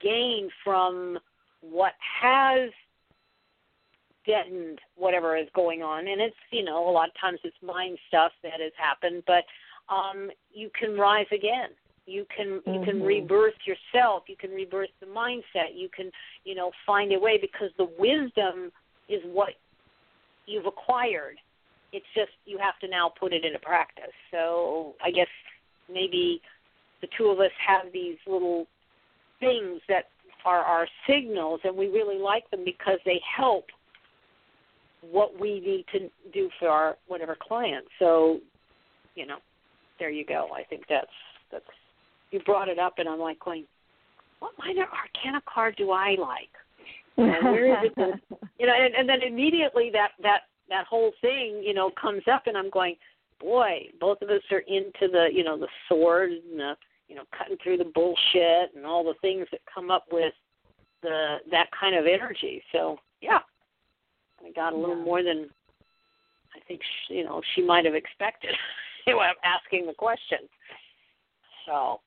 [0.00, 1.18] gained from
[1.60, 2.70] what has
[4.26, 6.08] deadened whatever is going on.
[6.08, 9.44] And it's you know a lot of times it's mind stuff that has happened but
[9.92, 11.70] um you can rise again.
[12.06, 13.02] You can you can mm-hmm.
[13.02, 14.24] rebirth yourself.
[14.26, 15.74] You can rebirth the mindset.
[15.74, 16.10] You can
[16.44, 18.70] you know find a way because the wisdom
[19.08, 19.50] is what
[20.46, 21.36] you've acquired.
[21.92, 24.14] It's just you have to now put it into practice.
[24.30, 25.28] So i guess
[25.92, 26.40] maybe
[27.00, 28.66] the two of us have these little
[29.40, 30.08] things that
[30.44, 33.66] are our signals and we really like them because they help
[35.02, 37.84] what we need to do for our whatever client.
[37.98, 38.40] So,
[39.14, 39.38] you know,
[39.98, 40.48] there you go.
[40.56, 41.06] I think that's
[41.50, 41.64] that's
[42.30, 43.64] you brought it up, and I'm like going,
[44.38, 46.50] what minor arcana card do I like?
[47.16, 48.20] And where is it?
[48.58, 52.42] You know, and, and then immediately that that that whole thing, you know, comes up,
[52.46, 52.96] and I'm going,
[53.40, 56.74] boy, both of us are into the you know the sword and the
[57.08, 60.34] you know cutting through the bullshit and all the things that come up with
[61.02, 62.62] the that kind of energy.
[62.70, 63.38] So yeah,
[64.44, 65.04] I got a little yeah.
[65.04, 65.48] more than
[66.54, 68.50] I think she, you know she might have expected
[69.06, 70.38] when I'm asking the question.
[71.66, 72.00] So,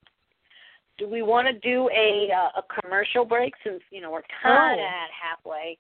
[0.98, 4.80] do we want to do a uh, a commercial break since you know we're kind
[4.80, 4.88] of oh.
[4.88, 5.78] at halfway?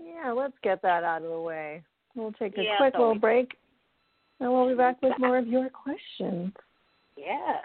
[0.00, 1.82] Yeah, let's get that out of the way.
[2.14, 3.52] We'll take a Yeah, quick so little break,
[4.40, 6.52] and we'll be back with more of your questions.
[7.16, 7.64] Yes.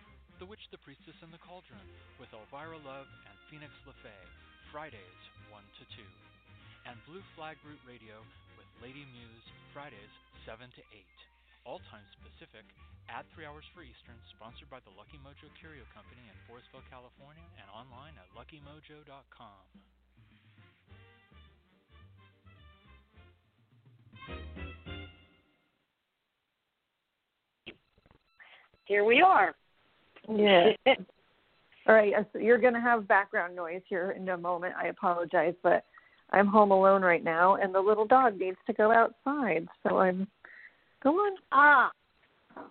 [0.41, 1.85] The Witch, the Priestess, and the Cauldron
[2.17, 4.25] with Elvyra Love and Phoenix LeFae,
[4.73, 5.21] Fridays
[5.53, 6.01] 1 to 2.
[6.89, 8.17] And Blue Flag Root Radio
[8.57, 10.09] with Lady Muse, Fridays
[10.49, 11.05] 7 to 8.
[11.69, 12.65] All times Pacific,
[13.05, 17.43] Add three hours for Eastern, sponsored by the Lucky Mojo Curio Company in Forestville, California,
[17.59, 19.61] and online at luckymojo.com.
[28.85, 29.53] Here we are.
[30.29, 30.71] Yeah.
[31.87, 34.75] All right, so you're going to have background noise here in a moment.
[34.81, 35.83] I apologize, but
[36.31, 39.67] I'm home alone right now, and the little dog needs to go outside.
[39.83, 40.27] So I'm
[41.03, 41.91] go on, ah,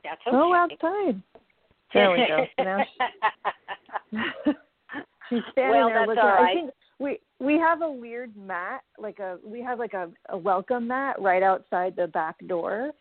[0.05, 0.31] that's okay.
[0.31, 1.23] go outside.
[1.93, 2.47] There we go.
[2.65, 2.85] Now
[4.11, 4.17] she,
[5.29, 6.23] she's standing Well, there looking.
[6.23, 6.51] right.
[6.51, 6.71] I think
[7.01, 11.21] we we have a weird mat, like a we have like a, a welcome mat
[11.21, 12.93] right outside the back door,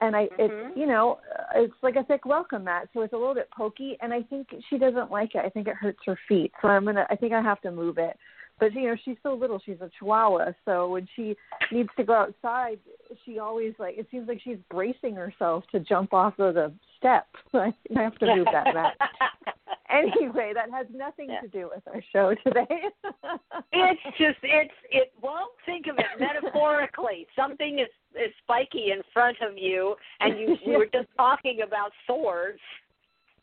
[0.00, 0.38] and I Mhm.
[0.38, 3.50] it's you know uh, it's like a thick welcome mat, so it's a little bit
[3.50, 5.44] pokey, and I think she doesn't like it.
[5.44, 7.98] I think it hurts her feet, so I'm gonna I think I have to move
[7.98, 8.16] it.
[8.58, 11.36] But you know she's so little, she's a Chihuahua, so when she
[11.70, 12.78] needs to go outside,
[13.24, 17.26] she always like it seems like she's bracing herself to jump off of the step.
[17.52, 18.96] So I think I have to move that mat.
[20.20, 21.40] anyway, that has nothing Yeah.
[21.40, 22.66] to do with our show today.
[23.72, 29.36] it's just it's it well think of it metaphorically something is is spiky in front
[29.40, 32.60] of you and you we were just talking about swords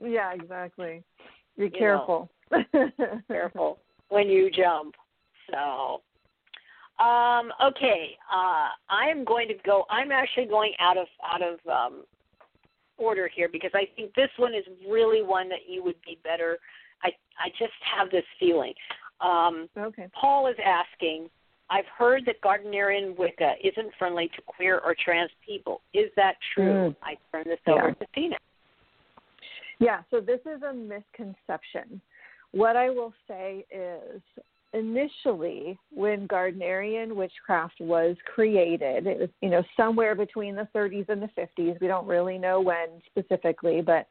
[0.03, 1.03] yeah, exactly.
[1.57, 1.77] Be You know.
[1.77, 2.29] careful.
[3.27, 3.79] careful
[4.09, 4.93] when you jump
[5.51, 6.01] so
[7.03, 11.59] um okay uh i am going to go i'm actually going out of out of
[11.69, 12.03] um
[12.97, 16.57] order here because i think this one is really one that you would be better
[17.03, 18.73] i i just have this feeling
[19.21, 20.07] um Okay.
[20.19, 21.29] Paul is asking,
[21.69, 25.81] I've heard that Gardnerian Wicca isn't friendly to queer or trans people.
[25.93, 26.89] Is that true?
[26.89, 26.95] Mm.
[27.01, 27.93] I turn this over Yeah.
[27.93, 28.41] to Phoenix.
[29.79, 32.01] Yeah, so this is a misconception.
[32.51, 34.21] What I will say is
[34.75, 41.21] initially when Gardnerian witchcraft was created, it was, you know, somewhere between the 30s and
[41.21, 41.79] the 50s.
[41.79, 44.07] We don't really know when specifically, but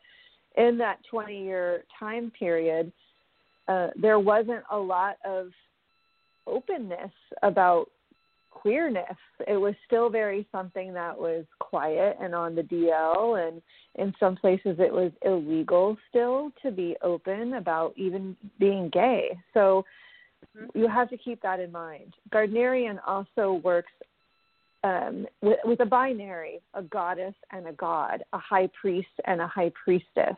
[0.57, 2.93] in that 20 year time period,
[3.69, 5.49] uh, there wasn't a lot of
[6.47, 7.13] openness
[7.43, 7.87] about
[8.51, 9.17] queerness.
[9.47, 13.61] It was still very something that was quiet and on the DL, and
[13.97, 19.39] in some places it was illegal still to be open about even being gay.
[19.53, 19.85] So
[20.75, 22.15] you have to keep that in mind.
[22.33, 23.93] Gardnerian also works
[24.83, 29.47] um, with, with a binary, a goddess and a god, a high priest and a
[29.47, 30.37] high priestess,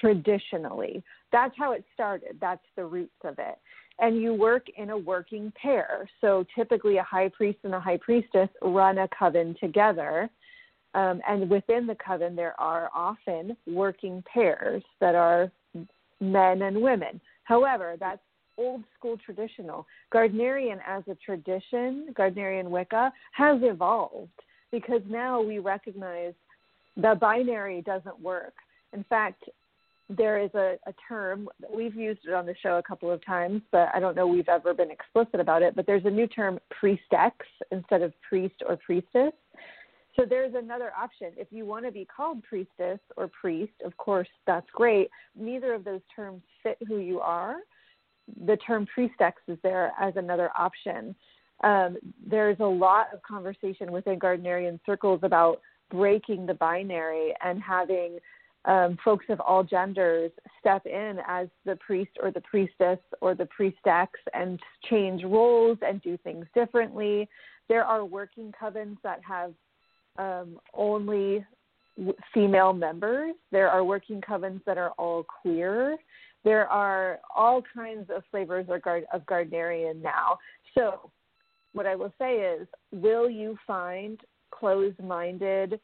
[0.00, 1.02] traditionally.
[1.32, 2.36] That's how it started.
[2.40, 3.58] That's the roots of it.
[3.98, 6.08] And you work in a working pair.
[6.20, 10.30] So typically, a high priest and a high priestess run a coven together.
[10.94, 15.50] Um, and within the coven, there are often working pairs that are
[16.20, 17.20] men and women.
[17.44, 18.20] However, that's
[18.58, 19.86] old school traditional.
[20.12, 24.28] Gardnerian as a tradition, Gardnerian Wicca, has evolved
[24.70, 26.34] because now we recognize
[26.96, 28.54] the binary doesn't work.
[28.92, 29.44] In fact,
[30.10, 33.60] there is a, a term, we've used it on the show a couple of times,
[33.70, 36.58] but I don't know we've ever been explicit about it, but there's a new term,
[36.82, 37.32] priestex,
[37.70, 39.32] instead of priest or priestess.
[40.16, 41.32] So there's another option.
[41.36, 45.10] If you want to be called priestess or priest, of course, that's great.
[45.38, 47.56] Neither of those terms fit who you are.
[48.46, 51.14] The term priestex is there as another option.
[51.64, 55.60] Um, there's a lot of conversation within Gardnerian circles about
[55.90, 58.18] breaking the binary and having
[58.64, 63.48] um, folks of all genders step in as the priest or the priestess or the
[63.58, 64.60] priestex and
[64.90, 67.28] change roles and do things differently.
[67.68, 69.54] There are working covens that have
[70.18, 71.44] um, only
[72.34, 73.34] female members.
[73.50, 75.96] There are working covens that are all queer.
[76.44, 80.38] There are all kinds of flavors of, Gard- of Gardnerian now.
[80.74, 81.10] So,
[81.72, 84.20] what I will say is, will you find
[84.50, 85.80] closed minded,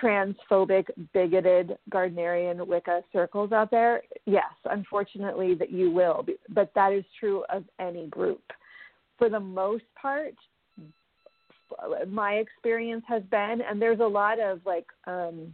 [0.00, 4.02] transphobic, bigoted Gardnerian Wicca circles out there?
[4.26, 6.24] Yes, unfortunately, that you will.
[6.50, 8.42] But that is true of any group.
[9.18, 10.34] For the most part,
[12.08, 15.52] my experience has been, and there's a lot of like um,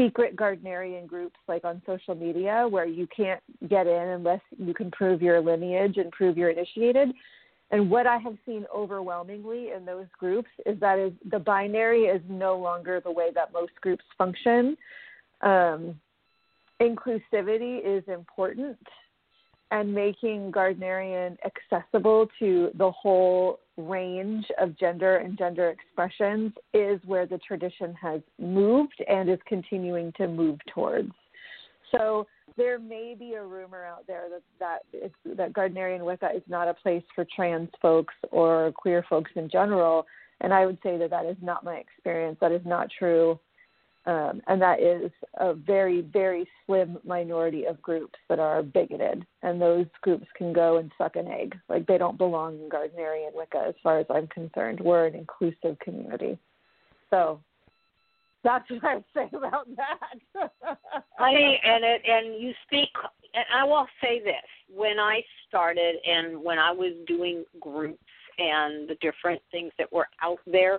[0.00, 4.90] secret Gardnerian groups like on social media where you can't get in unless you can
[4.90, 7.10] prove your lineage and prove you're initiated.
[7.70, 12.22] And what I have seen overwhelmingly in those groups is that is the binary is
[12.28, 14.76] no longer the way that most groups function.
[15.42, 16.00] Um,
[16.80, 18.78] inclusivity is important,
[19.70, 27.26] and making Gardnerian accessible to the whole range of gender and gender expressions is where
[27.26, 31.12] the tradition has moved and is continuing to move towards.
[31.90, 32.26] So
[32.56, 36.74] there may be a rumor out there that that that Gardnerian Wicca is not a
[36.74, 40.06] place for trans folks or queer folks in general,
[40.40, 42.38] and I would say that that is not my experience.
[42.40, 43.38] That is not true,
[44.10, 49.60] um, and that is a very very slim minority of groups that are bigoted, and
[49.60, 51.56] those groups can go and suck an egg.
[51.68, 54.80] Like they don't belong in Gardnerian Wicca, as far as I'm concerned.
[54.80, 56.38] We're an inclusive community,
[57.10, 57.40] so
[58.42, 60.50] that's what I say about that.
[61.18, 62.88] Honey, and it and you speak
[63.34, 64.34] and I will say this.
[64.74, 68.02] When I started and when I was doing groups
[68.38, 70.78] and the different things that were out there,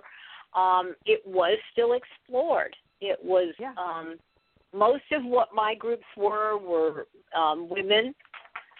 [0.54, 2.74] um, it was still explored.
[3.02, 3.74] It was Yeah.
[3.76, 4.18] um
[4.72, 8.14] most of what my groups were were um women,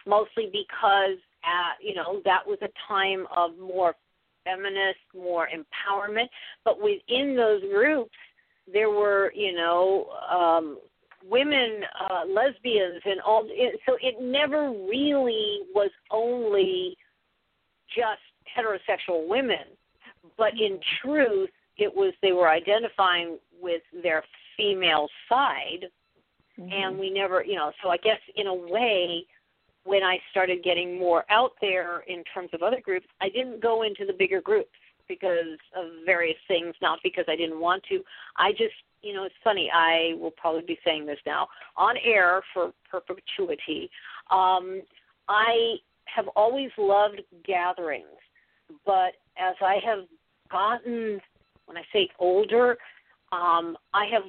[0.07, 3.95] mostly because uh, you know, that was a time of more
[4.45, 6.29] feminist, more empowerment.
[6.65, 8.15] But within those groups
[8.73, 10.79] there were, you know, um,
[11.29, 13.45] women, uh, lesbians, and all.
[13.49, 16.97] It, so it never really was only
[17.89, 18.21] just
[18.57, 19.67] heterosexual women,
[20.39, 24.23] but in truth, it was they were identifying with their
[24.57, 25.87] female side
[26.61, 26.73] Mm-hmm.
[26.73, 27.73] and we never, you know.
[27.83, 29.25] So I guess in a way,
[29.85, 33.83] when I started getting more out there in terms of other groups, I didn't go
[33.83, 34.71] into the bigger groups
[35.09, 38.03] because of various things, not because I didn't want to.
[38.37, 39.71] I just, you know, it's funny.
[39.75, 43.91] I will probably be saying this now on air for perpetuity.
[44.31, 44.83] Um,
[45.29, 48.07] I have always loved gatherings,
[48.87, 50.05] but as I have
[50.51, 51.21] gotten,
[51.67, 52.77] when I say older,
[53.33, 54.23] um, I have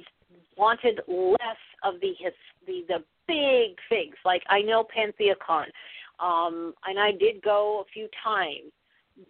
[0.56, 2.32] wanted less of the his,
[2.66, 4.14] the the big things.
[4.24, 5.66] Like I know PantheaCon,
[6.20, 8.72] um, and I did go a few times,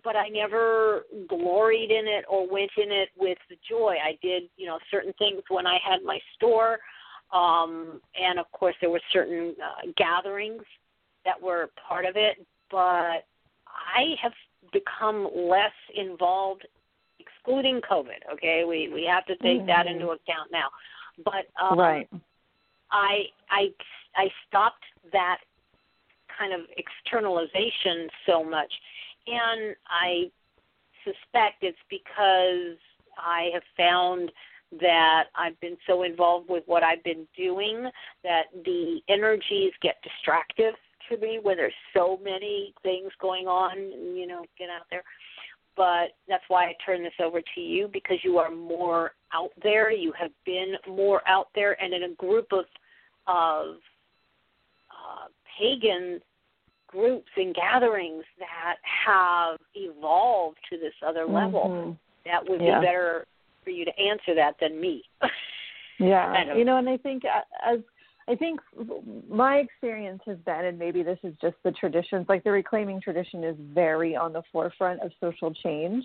[0.02, 3.96] but I never gloried in it or went in it with the joy.
[4.02, 6.78] I did, you know, certain things when I had my store,
[7.32, 10.62] um, and of course there were certain uh, gatherings
[11.24, 12.46] that were part of it.
[12.70, 13.24] But
[13.66, 14.32] I have
[14.72, 16.66] become less involved,
[17.44, 18.32] excluding COVID.
[18.32, 19.66] Okay, we we have to take mm-hmm.
[19.66, 20.68] that into account now.
[21.24, 22.08] But um, right.
[22.90, 23.68] I I
[24.16, 25.38] I stopped that
[26.38, 28.72] kind of externalization so much,
[29.26, 30.30] and I
[31.04, 32.78] suspect it's because
[33.18, 34.32] I have found
[34.80, 37.88] that I've been so involved with what I've been doing
[38.24, 40.74] that the energies get distractive
[41.08, 43.76] to me when there's so many things going on,
[44.16, 45.04] you know, get out there
[45.76, 49.92] but that's why I turn this over to you because you are more out there.
[49.92, 52.64] You have been more out there, and in a group of
[53.26, 53.76] of
[54.90, 55.26] uh,
[55.58, 56.20] pagan
[56.86, 61.90] groups and gatherings that have evolved to this other level, mm-hmm.
[62.24, 62.78] that would yeah.
[62.78, 63.26] be better
[63.64, 65.02] for you to answer that than me.
[65.98, 67.24] yeah, you know, and I think
[67.66, 67.80] as
[68.26, 68.60] I think
[69.28, 73.44] my experience has been, and maybe this is just the traditions, like the reclaiming tradition
[73.44, 76.04] is very on the forefront of social change.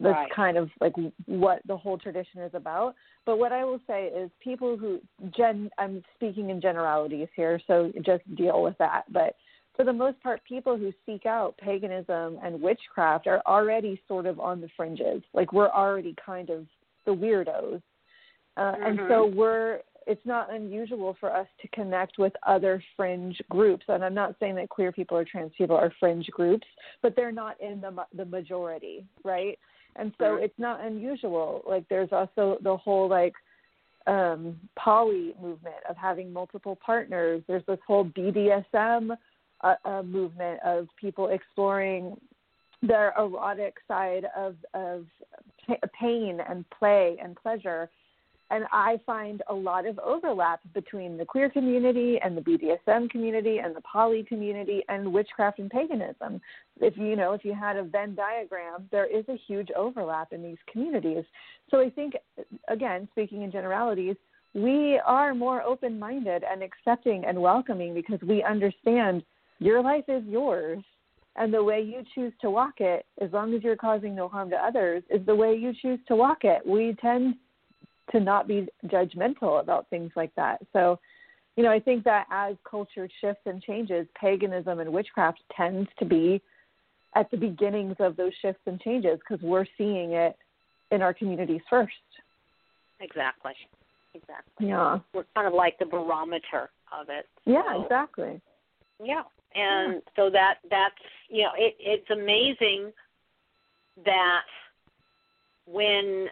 [0.00, 0.30] That's right.
[0.34, 0.92] kind of like
[1.26, 2.94] what the whole tradition is about.
[3.26, 5.00] But what I will say is people who,
[5.36, 9.02] gen, I'm speaking in generalities here, so just deal with that.
[9.12, 9.34] But
[9.76, 14.38] for the most part, people who seek out paganism and witchcraft are already sort of
[14.38, 15.22] on the fringes.
[15.34, 16.66] Like we're already kind of
[17.04, 17.82] the weirdos.
[18.56, 18.82] Uh, mm-hmm.
[18.82, 19.80] And so we're
[20.10, 23.84] it's not unusual for us to connect with other fringe groups.
[23.86, 26.66] And I'm not saying that queer people or trans people are fringe groups,
[27.00, 29.56] but they're not in the the majority, right?
[29.94, 31.62] And so it's not unusual.
[31.64, 33.34] Like there's also the whole like
[34.08, 37.42] um poly movement of having multiple partners.
[37.46, 39.16] There's this whole BDSM
[39.60, 42.16] uh, uh, movement of people exploring
[42.82, 45.06] their erotic side of of
[46.00, 47.88] pain and play and pleasure
[48.50, 53.58] and I find a lot of overlap between the queer community and the BDSM community
[53.58, 56.40] and the poly community and witchcraft and paganism.
[56.80, 60.42] If you know, if you had a Venn diagram, there is a huge overlap in
[60.42, 61.24] these communities.
[61.70, 62.14] So I think,
[62.68, 64.16] again, speaking in generalities,
[64.52, 69.22] we are more open minded and accepting and welcoming because we understand
[69.60, 70.82] your life is yours.
[71.36, 74.50] And the way you choose to walk it, as long as you're causing no harm
[74.50, 76.66] to others, is the way you choose to walk it.
[76.66, 77.36] We tend
[78.12, 80.60] to not be judgmental about things like that.
[80.72, 80.98] So,
[81.56, 86.04] you know, I think that as culture shifts and changes, paganism and witchcraft tends to
[86.04, 86.40] be
[87.14, 90.36] at the beginnings of those shifts and changes because we're seeing it
[90.90, 91.92] in our communities first.
[93.00, 93.52] Exactly.
[94.14, 94.68] Exactly.
[94.68, 94.98] Yeah.
[95.14, 97.26] We're kind of like the barometer of it.
[97.46, 98.40] Yeah, exactly.
[99.02, 99.22] Yeah.
[99.54, 100.00] And yeah.
[100.16, 100.94] so that that's
[101.28, 102.92] you know, it it's amazing
[104.04, 104.42] that
[105.66, 106.28] when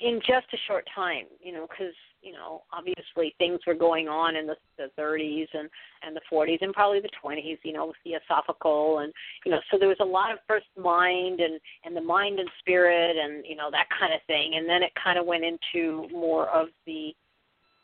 [0.00, 4.36] in just a short time, you know, because you know obviously things were going on
[4.36, 5.68] in the, the 30s and
[6.02, 9.12] and the 40s and probably the 20s, you know, with Theosophical and
[9.44, 12.48] you know, so there was a lot of first mind and and the mind and
[12.58, 16.08] spirit and you know that kind of thing, and then it kind of went into
[16.12, 17.14] more of the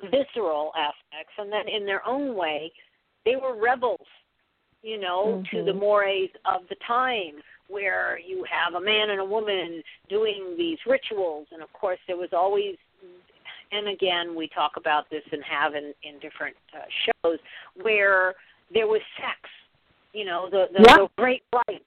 [0.02, 2.70] visceral aspects, and then in their own way,
[3.24, 4.06] they were rebels,
[4.82, 5.56] you know, mm-hmm.
[5.56, 7.34] to the mores of the time
[7.68, 12.16] where you have a man and a woman doing these rituals and of course there
[12.16, 12.76] was always
[13.72, 16.84] and again we talk about this and have in in different uh,
[17.24, 17.38] shows
[17.82, 18.34] where
[18.72, 19.38] there was sex
[20.12, 20.96] you know the the, yeah.
[20.96, 21.82] the great rite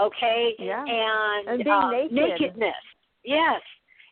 [0.00, 0.84] okay yeah.
[0.86, 2.12] and, and being uh, naked.
[2.12, 2.74] nakedness
[3.24, 3.60] yes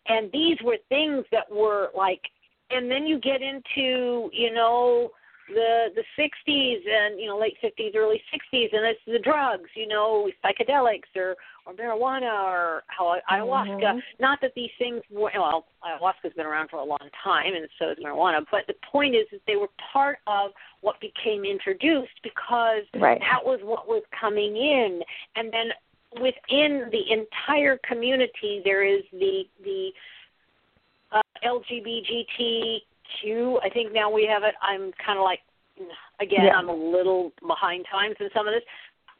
[0.07, 2.23] and these were things that were like
[2.71, 5.11] and then you get into you know
[5.49, 9.87] the the 60s and you know late 50s early 60s and it's the drugs you
[9.87, 11.37] know psychedelics or
[11.67, 13.99] or marijuana or how ayahuasca mm-hmm.
[14.21, 17.91] not that these things were well ayahuasca's been around for a long time and so
[17.91, 22.85] is marijuana but the point is that they were part of what became introduced because
[23.01, 23.21] right.
[23.21, 25.01] that was what was coming in
[25.37, 25.69] and then
[26.15, 29.91] within the entire community there is the the
[31.11, 32.81] uh, LGBTQ
[33.21, 33.61] Q.
[33.63, 34.55] I think now we have it.
[34.63, 35.41] I'm kind of like,
[36.21, 36.57] again, Yeah.
[36.57, 38.65] I'm a little behind times in some of this,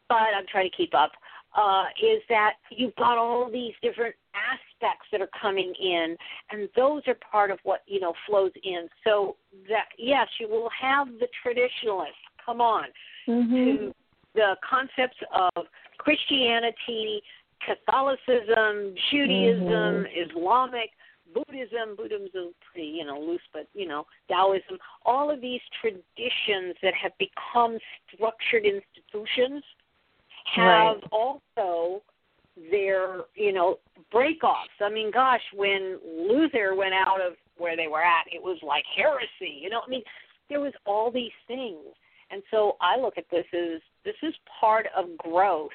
[0.09, 1.13] but I'm trying to keep up.
[1.57, 6.17] Uh, is that you've got all these different aspects that are coming in,
[6.51, 8.89] and those are part of what you know flows in.
[9.03, 9.37] So
[9.69, 12.21] that yes, you will have the traditionalists.
[12.45, 12.85] Come on,
[13.27, 13.65] Mhm.
[13.65, 13.95] to
[14.35, 15.67] the concepts of
[15.97, 17.23] Christianity,
[17.61, 20.91] Catholicism, Judaism, Islamic,
[21.35, 21.97] Buddhism.
[21.97, 24.79] Buddhism is pretty, you know, loose, but you know, Taoism.
[25.05, 27.79] All of these traditions that have become
[28.15, 29.63] structured institutions
[30.55, 31.05] have Right.
[31.13, 32.03] also
[32.71, 33.79] their, you know,
[34.13, 34.81] breakoffs.
[34.81, 38.85] I mean, gosh, when Luther went out of where they were at, it was like
[38.97, 39.59] heresy.
[39.61, 40.03] You know, I mean,
[40.49, 41.85] there was all these things.
[42.31, 45.71] And so I look at this as this is part of growth.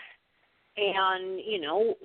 [0.75, 1.95] And, you know,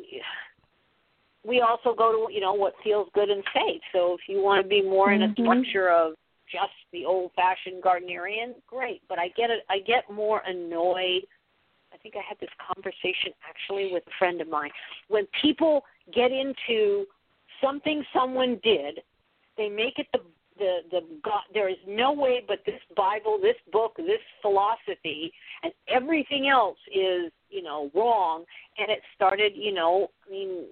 [1.45, 3.81] we also go to, you know, what feels good and safe.
[3.93, 5.45] So if you want to be more in a Mhm.
[5.45, 6.17] structure of
[6.47, 9.03] just the old fashioned Gardnerian, great.
[9.09, 11.27] But I get it I get more annoyed.
[11.93, 14.71] I think I had this conversation actually with a friend of mine.
[15.09, 17.07] When people get into
[17.61, 19.03] something someone did,
[19.57, 20.21] they make it the
[20.59, 21.43] the the God.
[21.53, 25.33] There is no way but this Bible, this book, this philosophy,
[25.63, 28.45] and everything else is you know wrong.
[28.79, 30.67] And it started, you know, I mean,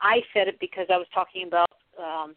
[0.00, 2.34] I said it because I was talking about um,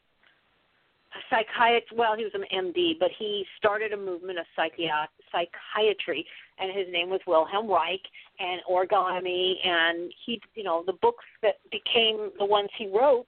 [1.14, 1.94] a psychiatrist.
[1.96, 6.26] Well, he was an MD, but he started a movement of psychiat- psychiatry,
[6.60, 8.02] and his name was Wilhelm Reich,
[8.40, 13.28] and orgonomy, and he, you know, the books that became the ones he wrote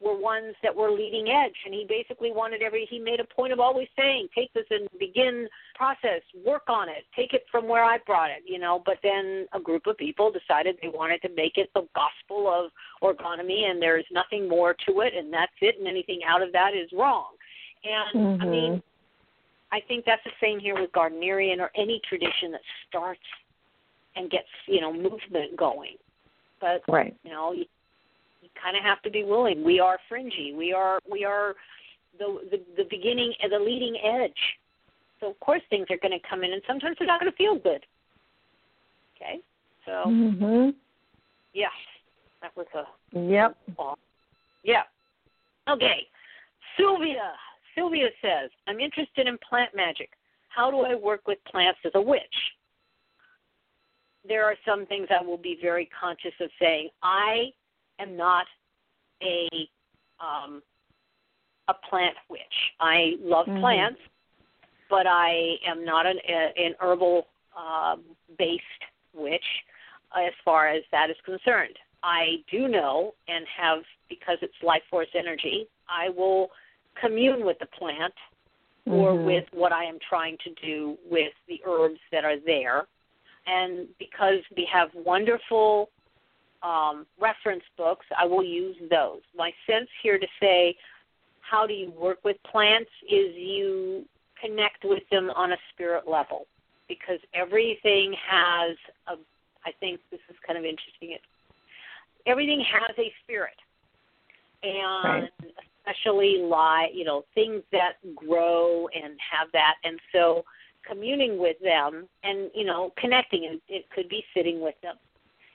[0.00, 3.52] were ones that were leading edge and he basically wanted every he made a point
[3.52, 7.82] of always saying take this and begin process work on it take it from where
[7.82, 11.28] i brought it you know but then a group of people decided they wanted to
[11.34, 12.70] make it the gospel of
[13.02, 16.74] orgonomy and there's nothing more to it and that's it and anything out of that
[16.74, 17.32] is wrong
[17.84, 18.50] and i Mhm.
[18.50, 18.82] mean
[19.72, 23.20] i think that's the same here with gardnerian or any tradition that starts
[24.14, 25.96] and gets you know movement going
[26.60, 27.16] but Right.
[27.24, 27.66] you know you
[28.62, 29.64] kind of have to be willing.
[29.64, 30.54] We are fringy.
[30.56, 31.54] We are we are
[32.18, 34.32] the the, the beginning the leading edge.
[35.20, 37.36] So of course things are going to come in and sometimes they're not going to
[37.36, 37.84] feel good.
[39.16, 39.40] Okay?
[39.84, 40.74] So Mhm.
[41.52, 41.68] yeah.
[42.40, 42.86] That was a
[43.18, 43.56] Yep.
[44.62, 44.84] yeah.
[45.68, 46.06] Okay.
[46.76, 47.32] Sylvia.
[47.74, 50.10] Sylvia says i'm interested in plant magic.
[50.48, 52.22] How do i work with plants as a witch?
[54.26, 56.90] There are some things I will be very conscious of saying.
[57.02, 57.52] I
[57.98, 58.46] am not
[59.22, 59.48] a
[60.20, 60.62] um,
[61.68, 62.72] a plant witch.
[62.80, 63.60] I love Mhm.
[63.60, 64.00] plants,
[64.88, 68.02] but I am not an, a, an herbal um,
[68.38, 68.64] based
[69.12, 69.44] witch
[70.16, 71.78] as far as that is concerned.
[72.02, 75.68] I do know and have because it's life force energy.
[75.88, 76.50] I will
[76.94, 78.14] commune with the plant
[78.86, 79.24] or Mhm.
[79.24, 82.86] with what I am trying to do with the herbs that are there.
[83.46, 85.90] And because we have wonderful
[86.62, 89.20] um, reference books, I will use those.
[89.36, 90.76] My sense here to say,
[91.40, 94.04] how do you work with plants is you
[94.40, 96.46] connect with them on a spirit level
[96.88, 98.76] because everything has
[99.08, 99.14] a,
[99.64, 101.12] I think this is kind of interesting.
[101.12, 101.20] It,
[102.26, 103.56] everything has a spirit.
[104.62, 105.54] And Right.
[105.86, 109.74] especially like, you know, things that grow and have that.
[109.84, 110.44] And so
[110.86, 114.96] communing with them and, you know, connecting, it, it could be sitting with them.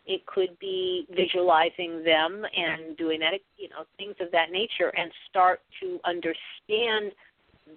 [0.05, 5.09] It could be visualizing them and doing that, you know, things of that nature, and
[5.29, 7.13] start to understand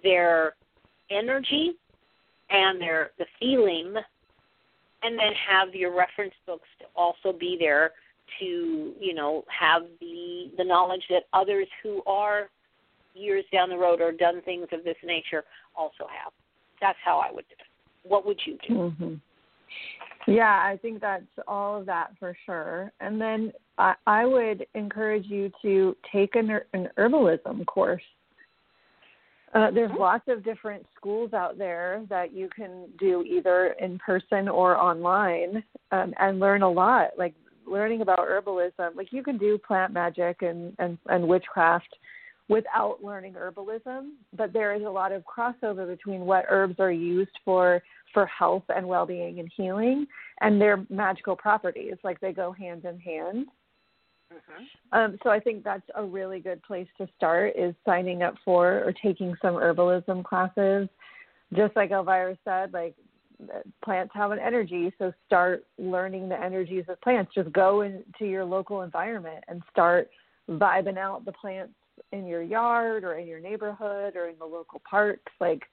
[0.03, 0.55] their
[1.09, 1.71] energy
[2.49, 3.95] and their the feeling,
[5.03, 7.91] and then have your reference books to also be there
[8.39, 12.49] to, you know, have the the knowledge that others who are
[13.13, 15.43] years down the road or done things of this nature
[15.75, 16.31] also have.
[16.81, 18.09] That's how I would do it.
[18.09, 18.89] What would you do?
[18.89, 19.13] hmm
[20.27, 22.91] Yeah, I think that's all of that for sure.
[22.99, 28.03] And then I, I would encourage you to take an, an herbalism course.
[29.53, 34.49] Uh, there's lots of different schools out there that you can do either in person
[34.49, 37.11] or online um, and learn a lot.
[37.17, 37.33] Like
[37.65, 41.95] learning about herbalism, like you can do plant magic and, and, and witchcraft
[42.49, 47.37] without learning herbalism, but there is a lot of crossover between what herbs are used
[47.43, 47.81] for
[48.13, 50.07] for health and well-being and healing
[50.39, 53.47] and their magical properties like they go hand in hand.
[54.33, 54.99] Mm-hmm.
[54.99, 58.83] um, so i think that's a really good place to start is signing up for
[58.83, 60.89] or taking some herbalism classes.
[61.55, 62.93] Just like elvyra said like
[63.83, 67.31] plants have an energy so start learning the energies of plants.
[67.35, 70.09] Just go into your local environment and start
[70.49, 71.73] vibing out the plants
[72.11, 75.31] in your yard or in your neighborhood or in the local parks.
[75.39, 75.63] Like,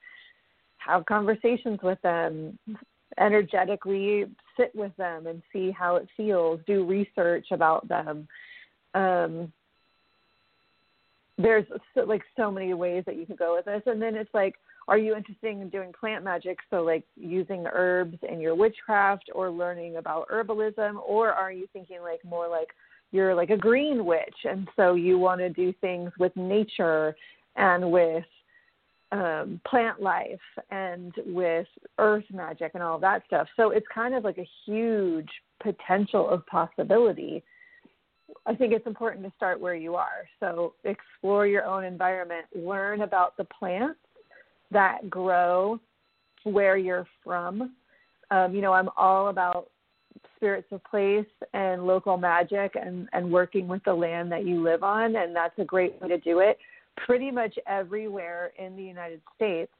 [0.77, 2.57] have conversations with them,
[3.19, 4.25] energetically
[4.57, 8.27] sit with them and see how it feels, do research about them.
[8.93, 9.51] Um,
[11.37, 13.81] there's so, like so many ways that you could go with this.
[13.85, 14.55] And then it's like,
[14.87, 16.59] are you interested in doing plant magic?
[16.69, 20.95] So, like using herbs in your witchcraft or learning about herbalism?
[21.05, 22.69] Or are you thinking like more like
[23.15, 27.15] you're like a green witch and so you want to do things with nature
[27.55, 28.25] and with
[29.13, 30.39] um, plant life
[30.71, 33.47] and with earth magic and all that stuff.
[33.55, 35.29] So it's kind of like a huge
[35.63, 37.41] potential of possibility.
[38.45, 40.27] I think it's important to start where you are.
[40.41, 43.99] So explore your own environment, learn about the plants
[44.71, 45.79] that grow
[46.43, 47.75] where you're from.
[48.31, 49.69] Um, you know, I'm all about
[50.45, 54.83] spirits of place and local magic and, and working with the land that you live
[54.83, 56.59] on, and that's a great way to do it.
[56.97, 59.71] Pretty much everywhere in the United States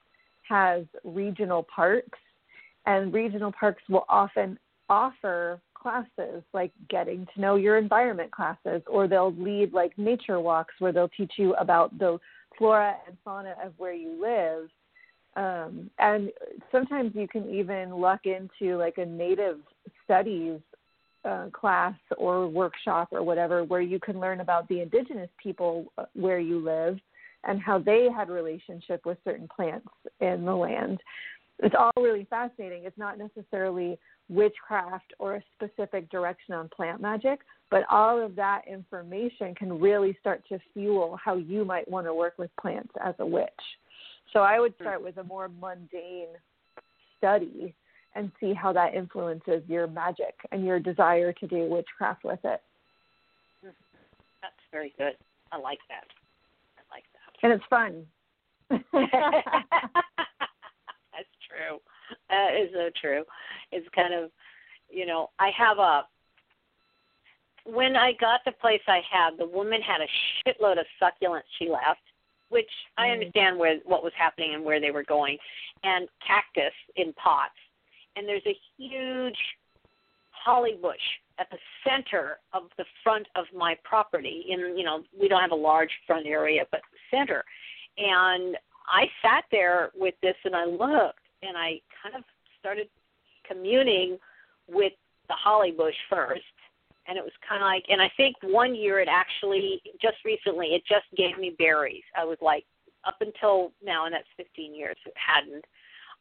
[0.50, 2.18] has regional parks,
[2.88, 4.58] and regional parks will often
[4.90, 10.74] offer classes like getting to know your environment classes, or they'll lead like nature walks
[10.80, 12.18] where they'll teach you about the
[12.58, 14.68] flora and fauna of where you live.
[15.36, 16.32] Um, and
[16.72, 19.60] sometimes you can even luck into like a native
[20.04, 20.60] studies
[21.26, 26.06] uh, class or workshop or whatever where you can learn about the indigenous people uh,
[26.14, 27.00] where you live
[27.46, 29.88] and how they had relationship with certain plants
[30.20, 31.00] in the land.
[31.60, 32.84] It's all really fascinating.
[32.86, 33.98] It's not necessarily
[34.30, 37.40] witchcraft or a specific direction on plant magic,
[37.72, 42.14] but all of that information can really start to fuel how you might want to
[42.14, 43.50] work with plants as a witch.
[44.34, 46.28] So I would start with a more mundane
[47.18, 47.74] study
[48.16, 52.62] and see how that influences your magic and your desire to do witchcraft with it.
[53.62, 55.14] That's very good.
[55.52, 56.06] I like that.
[56.78, 57.34] I like that.
[57.44, 58.06] And it's fun.
[61.12, 61.80] That's true.
[62.30, 63.24] That is so true.
[63.72, 64.32] It's kind of,
[64.90, 66.04] you know, I have a.
[67.66, 70.08] When I got the place I had, the woman had a
[70.48, 72.02] shitload of succulents she left,
[72.50, 73.14] which I mm.
[73.14, 75.38] understand where what was happening and where they were going,
[75.84, 77.56] and cactus in pots
[78.16, 79.38] and there's a huge
[80.32, 81.00] holly bush
[81.40, 85.52] at the center of the front of my property in you know we don't have
[85.52, 87.44] a large front area but center.
[87.98, 88.58] And
[88.88, 92.24] i sat there with this and i looked and i kind of
[92.60, 92.88] started
[93.48, 94.18] communing
[94.68, 94.94] with
[95.28, 96.42] the holly bush first.
[97.08, 100.68] And it was kind of like and i think one year it actually just recently
[100.68, 102.04] it just gave me berries.
[102.18, 102.66] I was like
[103.06, 105.66] up until now and that's 15 years it hadn't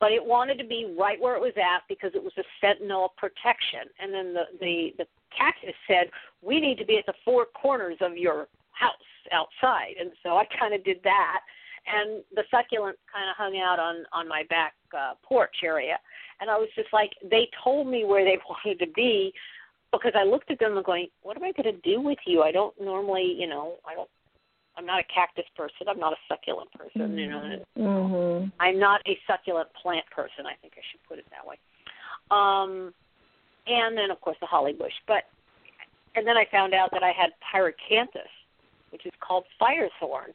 [0.01, 3.15] but it wanted to be right where it was at because it was a sentinel
[3.17, 3.89] protection.
[4.01, 6.11] And then the the the cactus said,
[6.43, 8.93] "We need to be at the four corners of your house
[9.33, 11.41] outside." And so I kind of did that,
[11.87, 15.99] and the succulents kind of hung out on on my back uh, porch area.
[16.41, 19.33] And I was just like, they told me where they wanted to be
[19.93, 22.43] because I looked at them and going, "What am I going to do with you?
[22.43, 24.11] I don't normally, you know, I don't
[24.77, 25.89] I'm not a cactus person.
[25.89, 27.17] I'm not a succulent person.
[27.17, 28.49] You know, mm-hmm.
[28.61, 30.47] I'm not a succulent plant person.
[30.47, 31.57] I think I should put it that way.
[32.31, 32.93] Um,
[33.67, 34.93] and then of course the holly bush.
[35.07, 35.25] But
[36.17, 38.31] and then I found out that I had pyracanthus,
[38.91, 40.33] which is called fire thorn,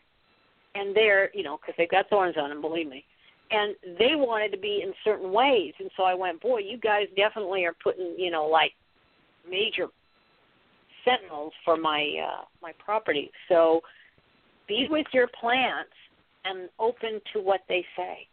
[0.75, 2.61] and they're you know because they've got thorns on them.
[2.61, 3.03] Believe me.
[3.51, 7.07] And they wanted to be in certain ways, and so I went, boy, you guys
[7.17, 8.73] definitely are putting, you know, like
[9.49, 9.87] major
[11.03, 13.31] sentinels for my uh my property.
[13.47, 13.81] So
[14.69, 15.91] be with your plants
[16.45, 18.27] and open to what they say.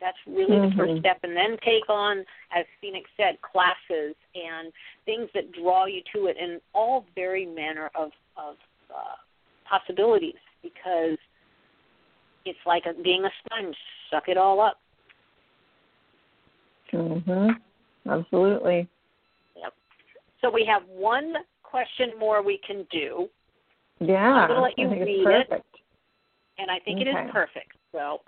[0.00, 0.70] That's really mm-hmm.
[0.70, 1.00] the first mm-hmm.
[1.00, 1.18] step.
[1.22, 2.24] And then take on,
[2.56, 4.72] as Phoenix said, classes and
[5.04, 8.56] things that draw you to it in all very manner of, of
[8.90, 9.16] uh,
[9.68, 11.18] possibilities because
[12.44, 13.76] it's like a, being a sponge.
[14.10, 14.78] Suck it all up.
[16.92, 17.54] Mhm.
[18.08, 18.88] Absolutely.
[19.56, 19.72] Yep.
[20.40, 23.28] So we have one question more we can do.
[24.00, 24.16] Yeah.
[24.16, 25.64] I'm going to let you read it
[26.62, 27.10] and I think okay.
[27.10, 27.76] it is perfect.
[27.90, 28.20] So.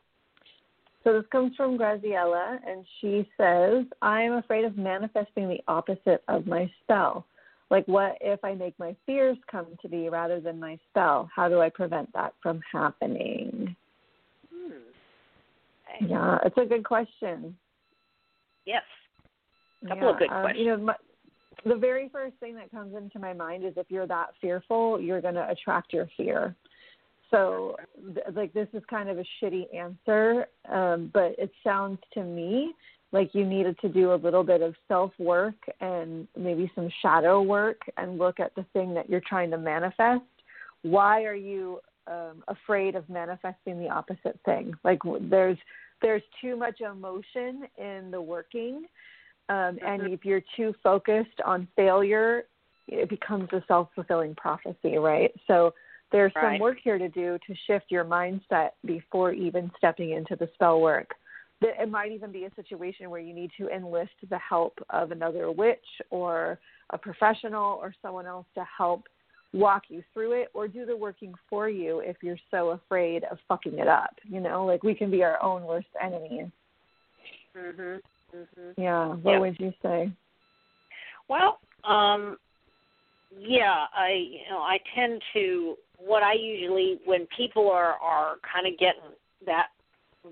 [1.05, 6.25] So this comes from Graziella, and she says, "I am afraid of manifesting the opposite
[6.29, 7.27] of my spell.
[7.71, 11.29] Like, what if I make my fears come to be rather than my spell?
[11.35, 13.77] How do I prevent that from happening?"
[14.51, 14.73] Hmm.
[15.97, 16.07] Okay.
[16.09, 17.57] Yeah, it's a good question.
[18.65, 18.83] Yes,
[19.85, 20.65] a couple yeah, of good um, questions.
[20.65, 20.95] You know, my,
[21.67, 25.21] the very first thing that comes into my mind is if you're that fearful, you're
[25.21, 26.57] going to attract your fear.
[27.35, 27.77] So,
[28.15, 32.75] th- like, this is kind of a shitty answer, um, but it sounds to me
[33.13, 37.43] like you needed to do a little bit of self work and maybe some shadow
[37.43, 40.23] work and look at the thing that you're trying to manifest.
[40.83, 44.75] Why are you um, afraid of manifesting the opposite thing.
[44.85, 45.59] Like there's
[46.03, 48.85] there's too much emotion in the working,
[49.49, 49.87] um, mm-hmm.
[49.87, 52.45] and if you're too focused on failure,
[52.89, 55.33] it becomes a self fulfilling prophecy, right?
[55.47, 55.73] So
[56.13, 56.55] there's right.
[56.55, 60.81] some work here to do to shift your mindset before even stepping into the spell
[60.81, 61.11] work.
[61.61, 65.51] It might even be a situation where you need to enlist the help of another
[65.51, 65.79] witch
[66.11, 66.59] or
[66.91, 69.05] a professional or someone else to help
[69.55, 73.39] walk you through it or do the working for you if you're so afraid of
[73.49, 74.15] fucking it up.
[74.25, 76.51] You know, like we can be our own worst enemies.
[77.57, 78.01] Mhm.
[78.35, 78.75] Mhm.
[78.77, 79.15] Yeah.
[79.15, 79.39] What yeah.
[79.39, 80.11] would you say?
[81.29, 82.39] Well, um,
[83.37, 88.67] yeah, I you know I tend to what I usually when people are are kind
[88.67, 89.13] of getting
[89.47, 89.69] that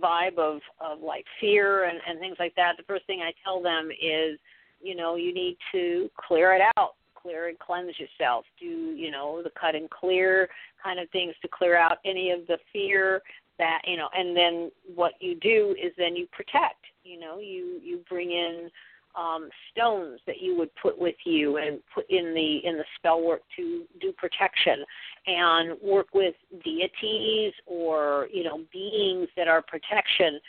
[0.00, 3.62] vibe of of like fear and and things like that, the first thing I tell
[3.62, 4.38] them is,
[4.80, 8.44] you know, you need to clear it out, clear and cleanse yourself.
[8.58, 10.48] Do you know the cut and clear
[10.82, 13.22] kind of things to clear out any of the fear
[13.58, 16.84] that you know, and then what you do is then you protect.
[17.04, 18.70] You know, you you bring in
[19.14, 23.22] um, stones that you would put with you and put in the in the spell
[23.22, 24.84] work to do protection
[25.26, 26.34] and work with
[26.64, 30.40] deities or you know beings that are protection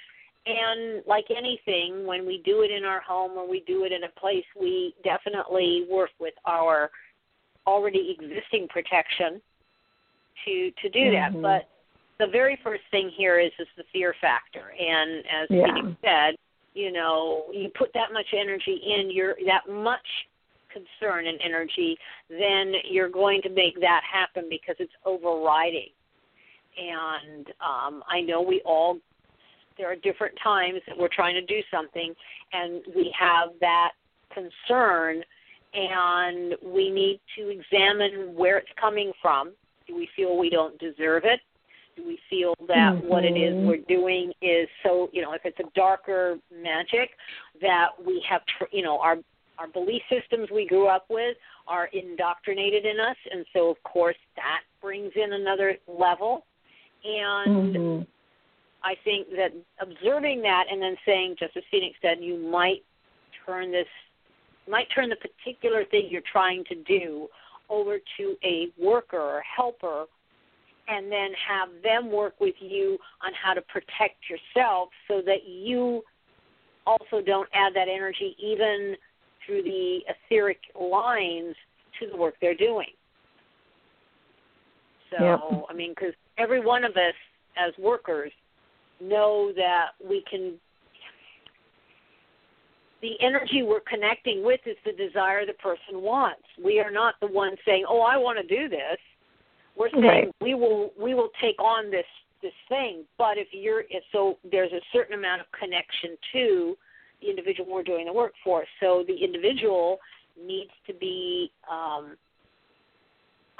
[0.45, 4.03] and like anything when we do it in our home or we do it in
[4.03, 6.89] a place we definitely work with our
[7.67, 9.41] already existing protection
[10.45, 11.41] to to do mm-hmm.
[11.41, 11.67] that
[12.19, 15.91] but the very first thing here is is the fear factor and as yeah.
[16.01, 16.35] Said
[16.73, 20.07] you know you put that much energy in you're that much
[20.71, 21.97] concern and energy
[22.29, 25.89] then you're going to make that happen because it's overriding.
[26.77, 28.97] And um i know we all
[29.77, 32.13] there are different times that we're trying to do something
[32.51, 33.91] and we have that
[34.33, 35.23] concern
[35.73, 39.53] and we need to examine where it's coming from.
[39.87, 41.39] Do we feel we don't deserve it
[41.95, 43.07] do we feel that mm-hmm.
[43.07, 47.11] what it is we're doing is so you know if it's a darker magic
[47.61, 49.17] that we have tr- you know our
[49.59, 51.37] our belief systems we grew up with
[51.67, 56.45] are indoctrinated in us and so of course that brings in another level
[57.03, 58.03] and mm-hmm.
[58.83, 62.83] i think that observing that and then saying just as phoenix said you might
[63.45, 63.87] turn this
[64.69, 67.27] might turn the particular thing you're trying to do
[67.69, 70.05] over to a worker or helper
[70.87, 76.03] and then have them work with you on how to protect yourself so that you
[76.85, 78.95] also don't add that energy even
[79.45, 81.55] through the etheric lines
[81.99, 82.89] to the work they're doing.
[85.11, 85.39] So, yep.
[85.69, 87.13] I mean, because every one of us
[87.57, 88.31] as workers
[89.01, 90.53] know that we can.
[93.01, 96.43] The energy we're connecting with is the desire the person wants.
[96.63, 98.97] We are not the one saying, "Oh, I want to do this."
[99.75, 100.31] We're saying right.
[100.41, 102.05] we will we will take on this
[102.41, 106.75] this thing, but if you're if so there's a certain amount of connection to
[107.21, 108.63] the individual we're doing the work for.
[108.79, 109.97] So the individual
[110.39, 112.17] needs to be um,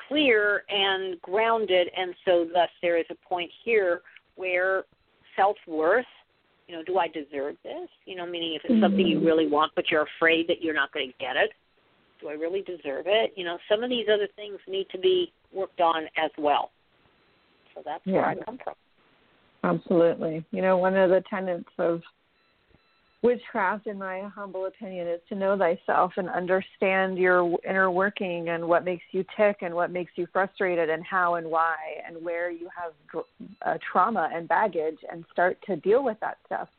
[0.07, 4.01] clear and grounded, and so thus there is a point here
[4.35, 4.83] where
[5.35, 6.05] self worth.
[6.67, 7.89] You know, do I deserve this?
[8.05, 8.83] You know, meaning if it's mm-hmm.
[8.83, 11.51] something you really want, but you're afraid that you're not going to get it.
[12.23, 13.33] Do I really deserve it?
[13.35, 16.71] You know, some of these other things need to be worked on as well.
[17.75, 18.13] So that's yeah.
[18.13, 18.75] where I come from.
[19.63, 20.45] Absolutely.
[20.51, 22.01] You know, one of the tenets of
[23.23, 28.65] witchcraft, in my humble opinion, is to know thyself and understand your inner working and
[28.65, 31.75] what makes you tick and what makes you frustrated and how and why
[32.07, 33.23] and where you have
[33.65, 36.69] uh, trauma and baggage and start to deal with that stuff.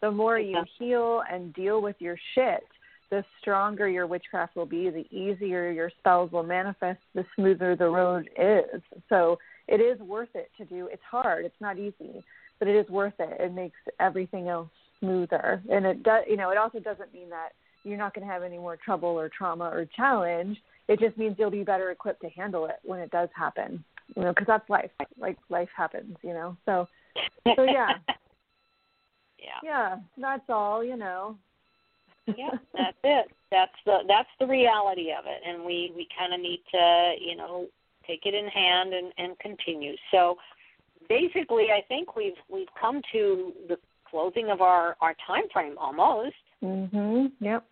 [0.00, 2.64] The more you heal and deal with your shit,
[3.10, 7.88] the stronger your witchcraft will be, the easier your spells will manifest, the smoother the
[7.88, 8.82] road is.
[9.08, 9.38] So
[9.68, 10.88] it is worth it to do.
[10.92, 11.44] It's hard.
[11.44, 12.24] It's not easy,
[12.58, 13.40] but it is worth it.
[13.40, 14.68] It makes everything else
[15.00, 15.62] smoother.
[15.70, 17.50] And it does, you know, it also doesn't mean that
[17.84, 20.56] you're not going to have any more trouble or trauma or challenge.
[20.88, 23.84] It just means you'll be better equipped to handle it when it does happen.
[24.16, 24.90] You know, because that's life.
[25.18, 26.16] Like life happens.
[26.22, 26.88] You know, so
[27.56, 27.92] so yeah.
[29.38, 29.60] yeah.
[29.62, 30.84] Yeah, that's all.
[30.84, 31.38] You know.
[32.26, 33.26] Yeah, that's it.
[33.50, 37.36] That's the that's the reality of it, and we we kind of need to you
[37.36, 37.66] know
[38.06, 39.94] take it in hand and and continue.
[40.10, 40.36] So
[41.08, 46.36] basically, I think we've we've come to the closing of our our time frame almost.
[46.62, 47.32] Mhm.
[47.40, 47.64] Yep.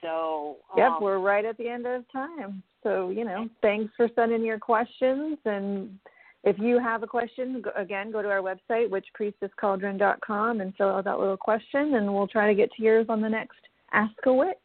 [0.00, 2.62] So Yep, um, we're right at the end of time.
[2.82, 5.98] So, you know, thanks for sending your questions and
[6.44, 11.04] if you have a question, go, again, go to our website, witchpriestesscauldron.com, and fill out
[11.04, 13.56] that little question, and we'll try to get to yours on the next
[13.92, 14.56] Ask a Witch.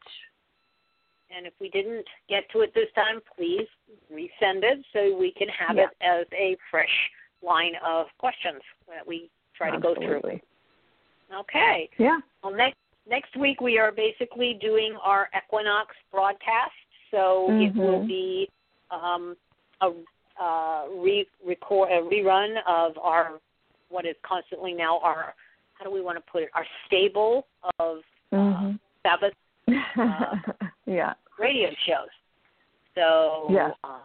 [1.35, 3.67] and if we didn't get to it this time, please
[4.11, 5.83] resend it so we can have Yeah.
[5.83, 7.11] it as a fresh
[7.41, 10.15] line of questions that we try to go through.
[10.17, 10.41] Absolutely.
[11.33, 11.89] Okay.
[11.97, 12.19] Yeah.
[12.43, 12.77] Well, next
[13.07, 16.73] next week we are basically doing our equinox broadcast,
[17.11, 18.49] so it will be
[18.89, 19.35] um,
[19.81, 19.91] a
[20.39, 23.39] uh, re record a rerun of our
[23.89, 25.33] what is constantly now our
[25.73, 27.47] how do we want to put it our stable
[27.79, 27.97] of
[28.31, 28.79] uh, Mhm.
[29.03, 29.33] Sabbath
[30.85, 31.13] yeah.
[31.39, 32.09] radio shows.
[32.95, 33.75] So Yes.
[33.83, 33.99] uh,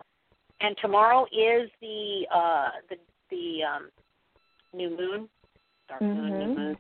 [0.60, 2.96] and tomorrow is the uh, the
[3.30, 3.90] the um,
[4.72, 5.28] new moon,
[5.88, 6.56] dark moon, new Mhm.
[6.56, 6.78] moon,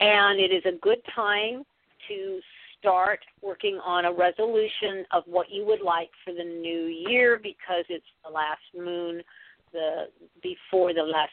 [0.00, 1.64] and it is a good time
[2.08, 2.40] to
[2.84, 7.84] start working on a resolution of what you would like for the new year because
[7.88, 9.22] it's the last moon,
[9.72, 10.04] the
[10.42, 11.32] before the last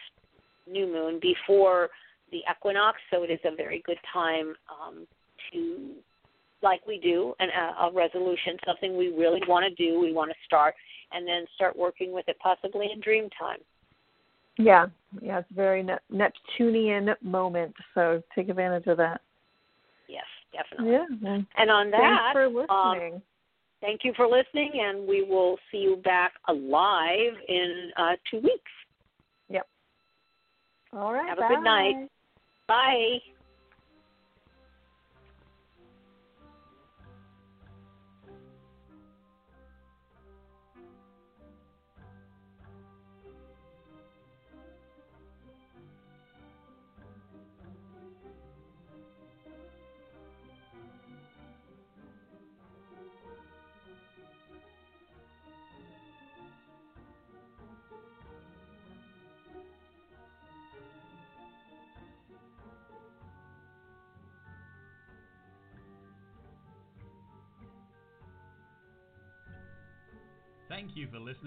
[0.65, 1.89] new moon, before
[2.31, 2.99] the equinox.
[3.11, 5.05] So it is a very good time um,
[5.51, 5.91] to
[6.63, 10.29] like we do, an, a, a resolution, something we really want to do, we want
[10.29, 10.75] to start,
[11.11, 13.57] and then start working with it possibly in dream time.
[14.57, 14.85] Yeah.
[15.21, 15.39] Yeah.
[15.39, 19.21] It's a very ne- Neptunian moment, so take advantage of that.
[20.53, 20.91] Definitely.
[20.91, 21.39] Yeah.
[21.57, 23.21] And on that, Thanks for um, listening.
[23.81, 28.71] thank you for listening, and we will see you back alive in uh, two weeks.
[29.49, 29.67] Yep.
[30.93, 31.27] All right.
[31.27, 32.09] have a good night.
[32.67, 33.17] bye.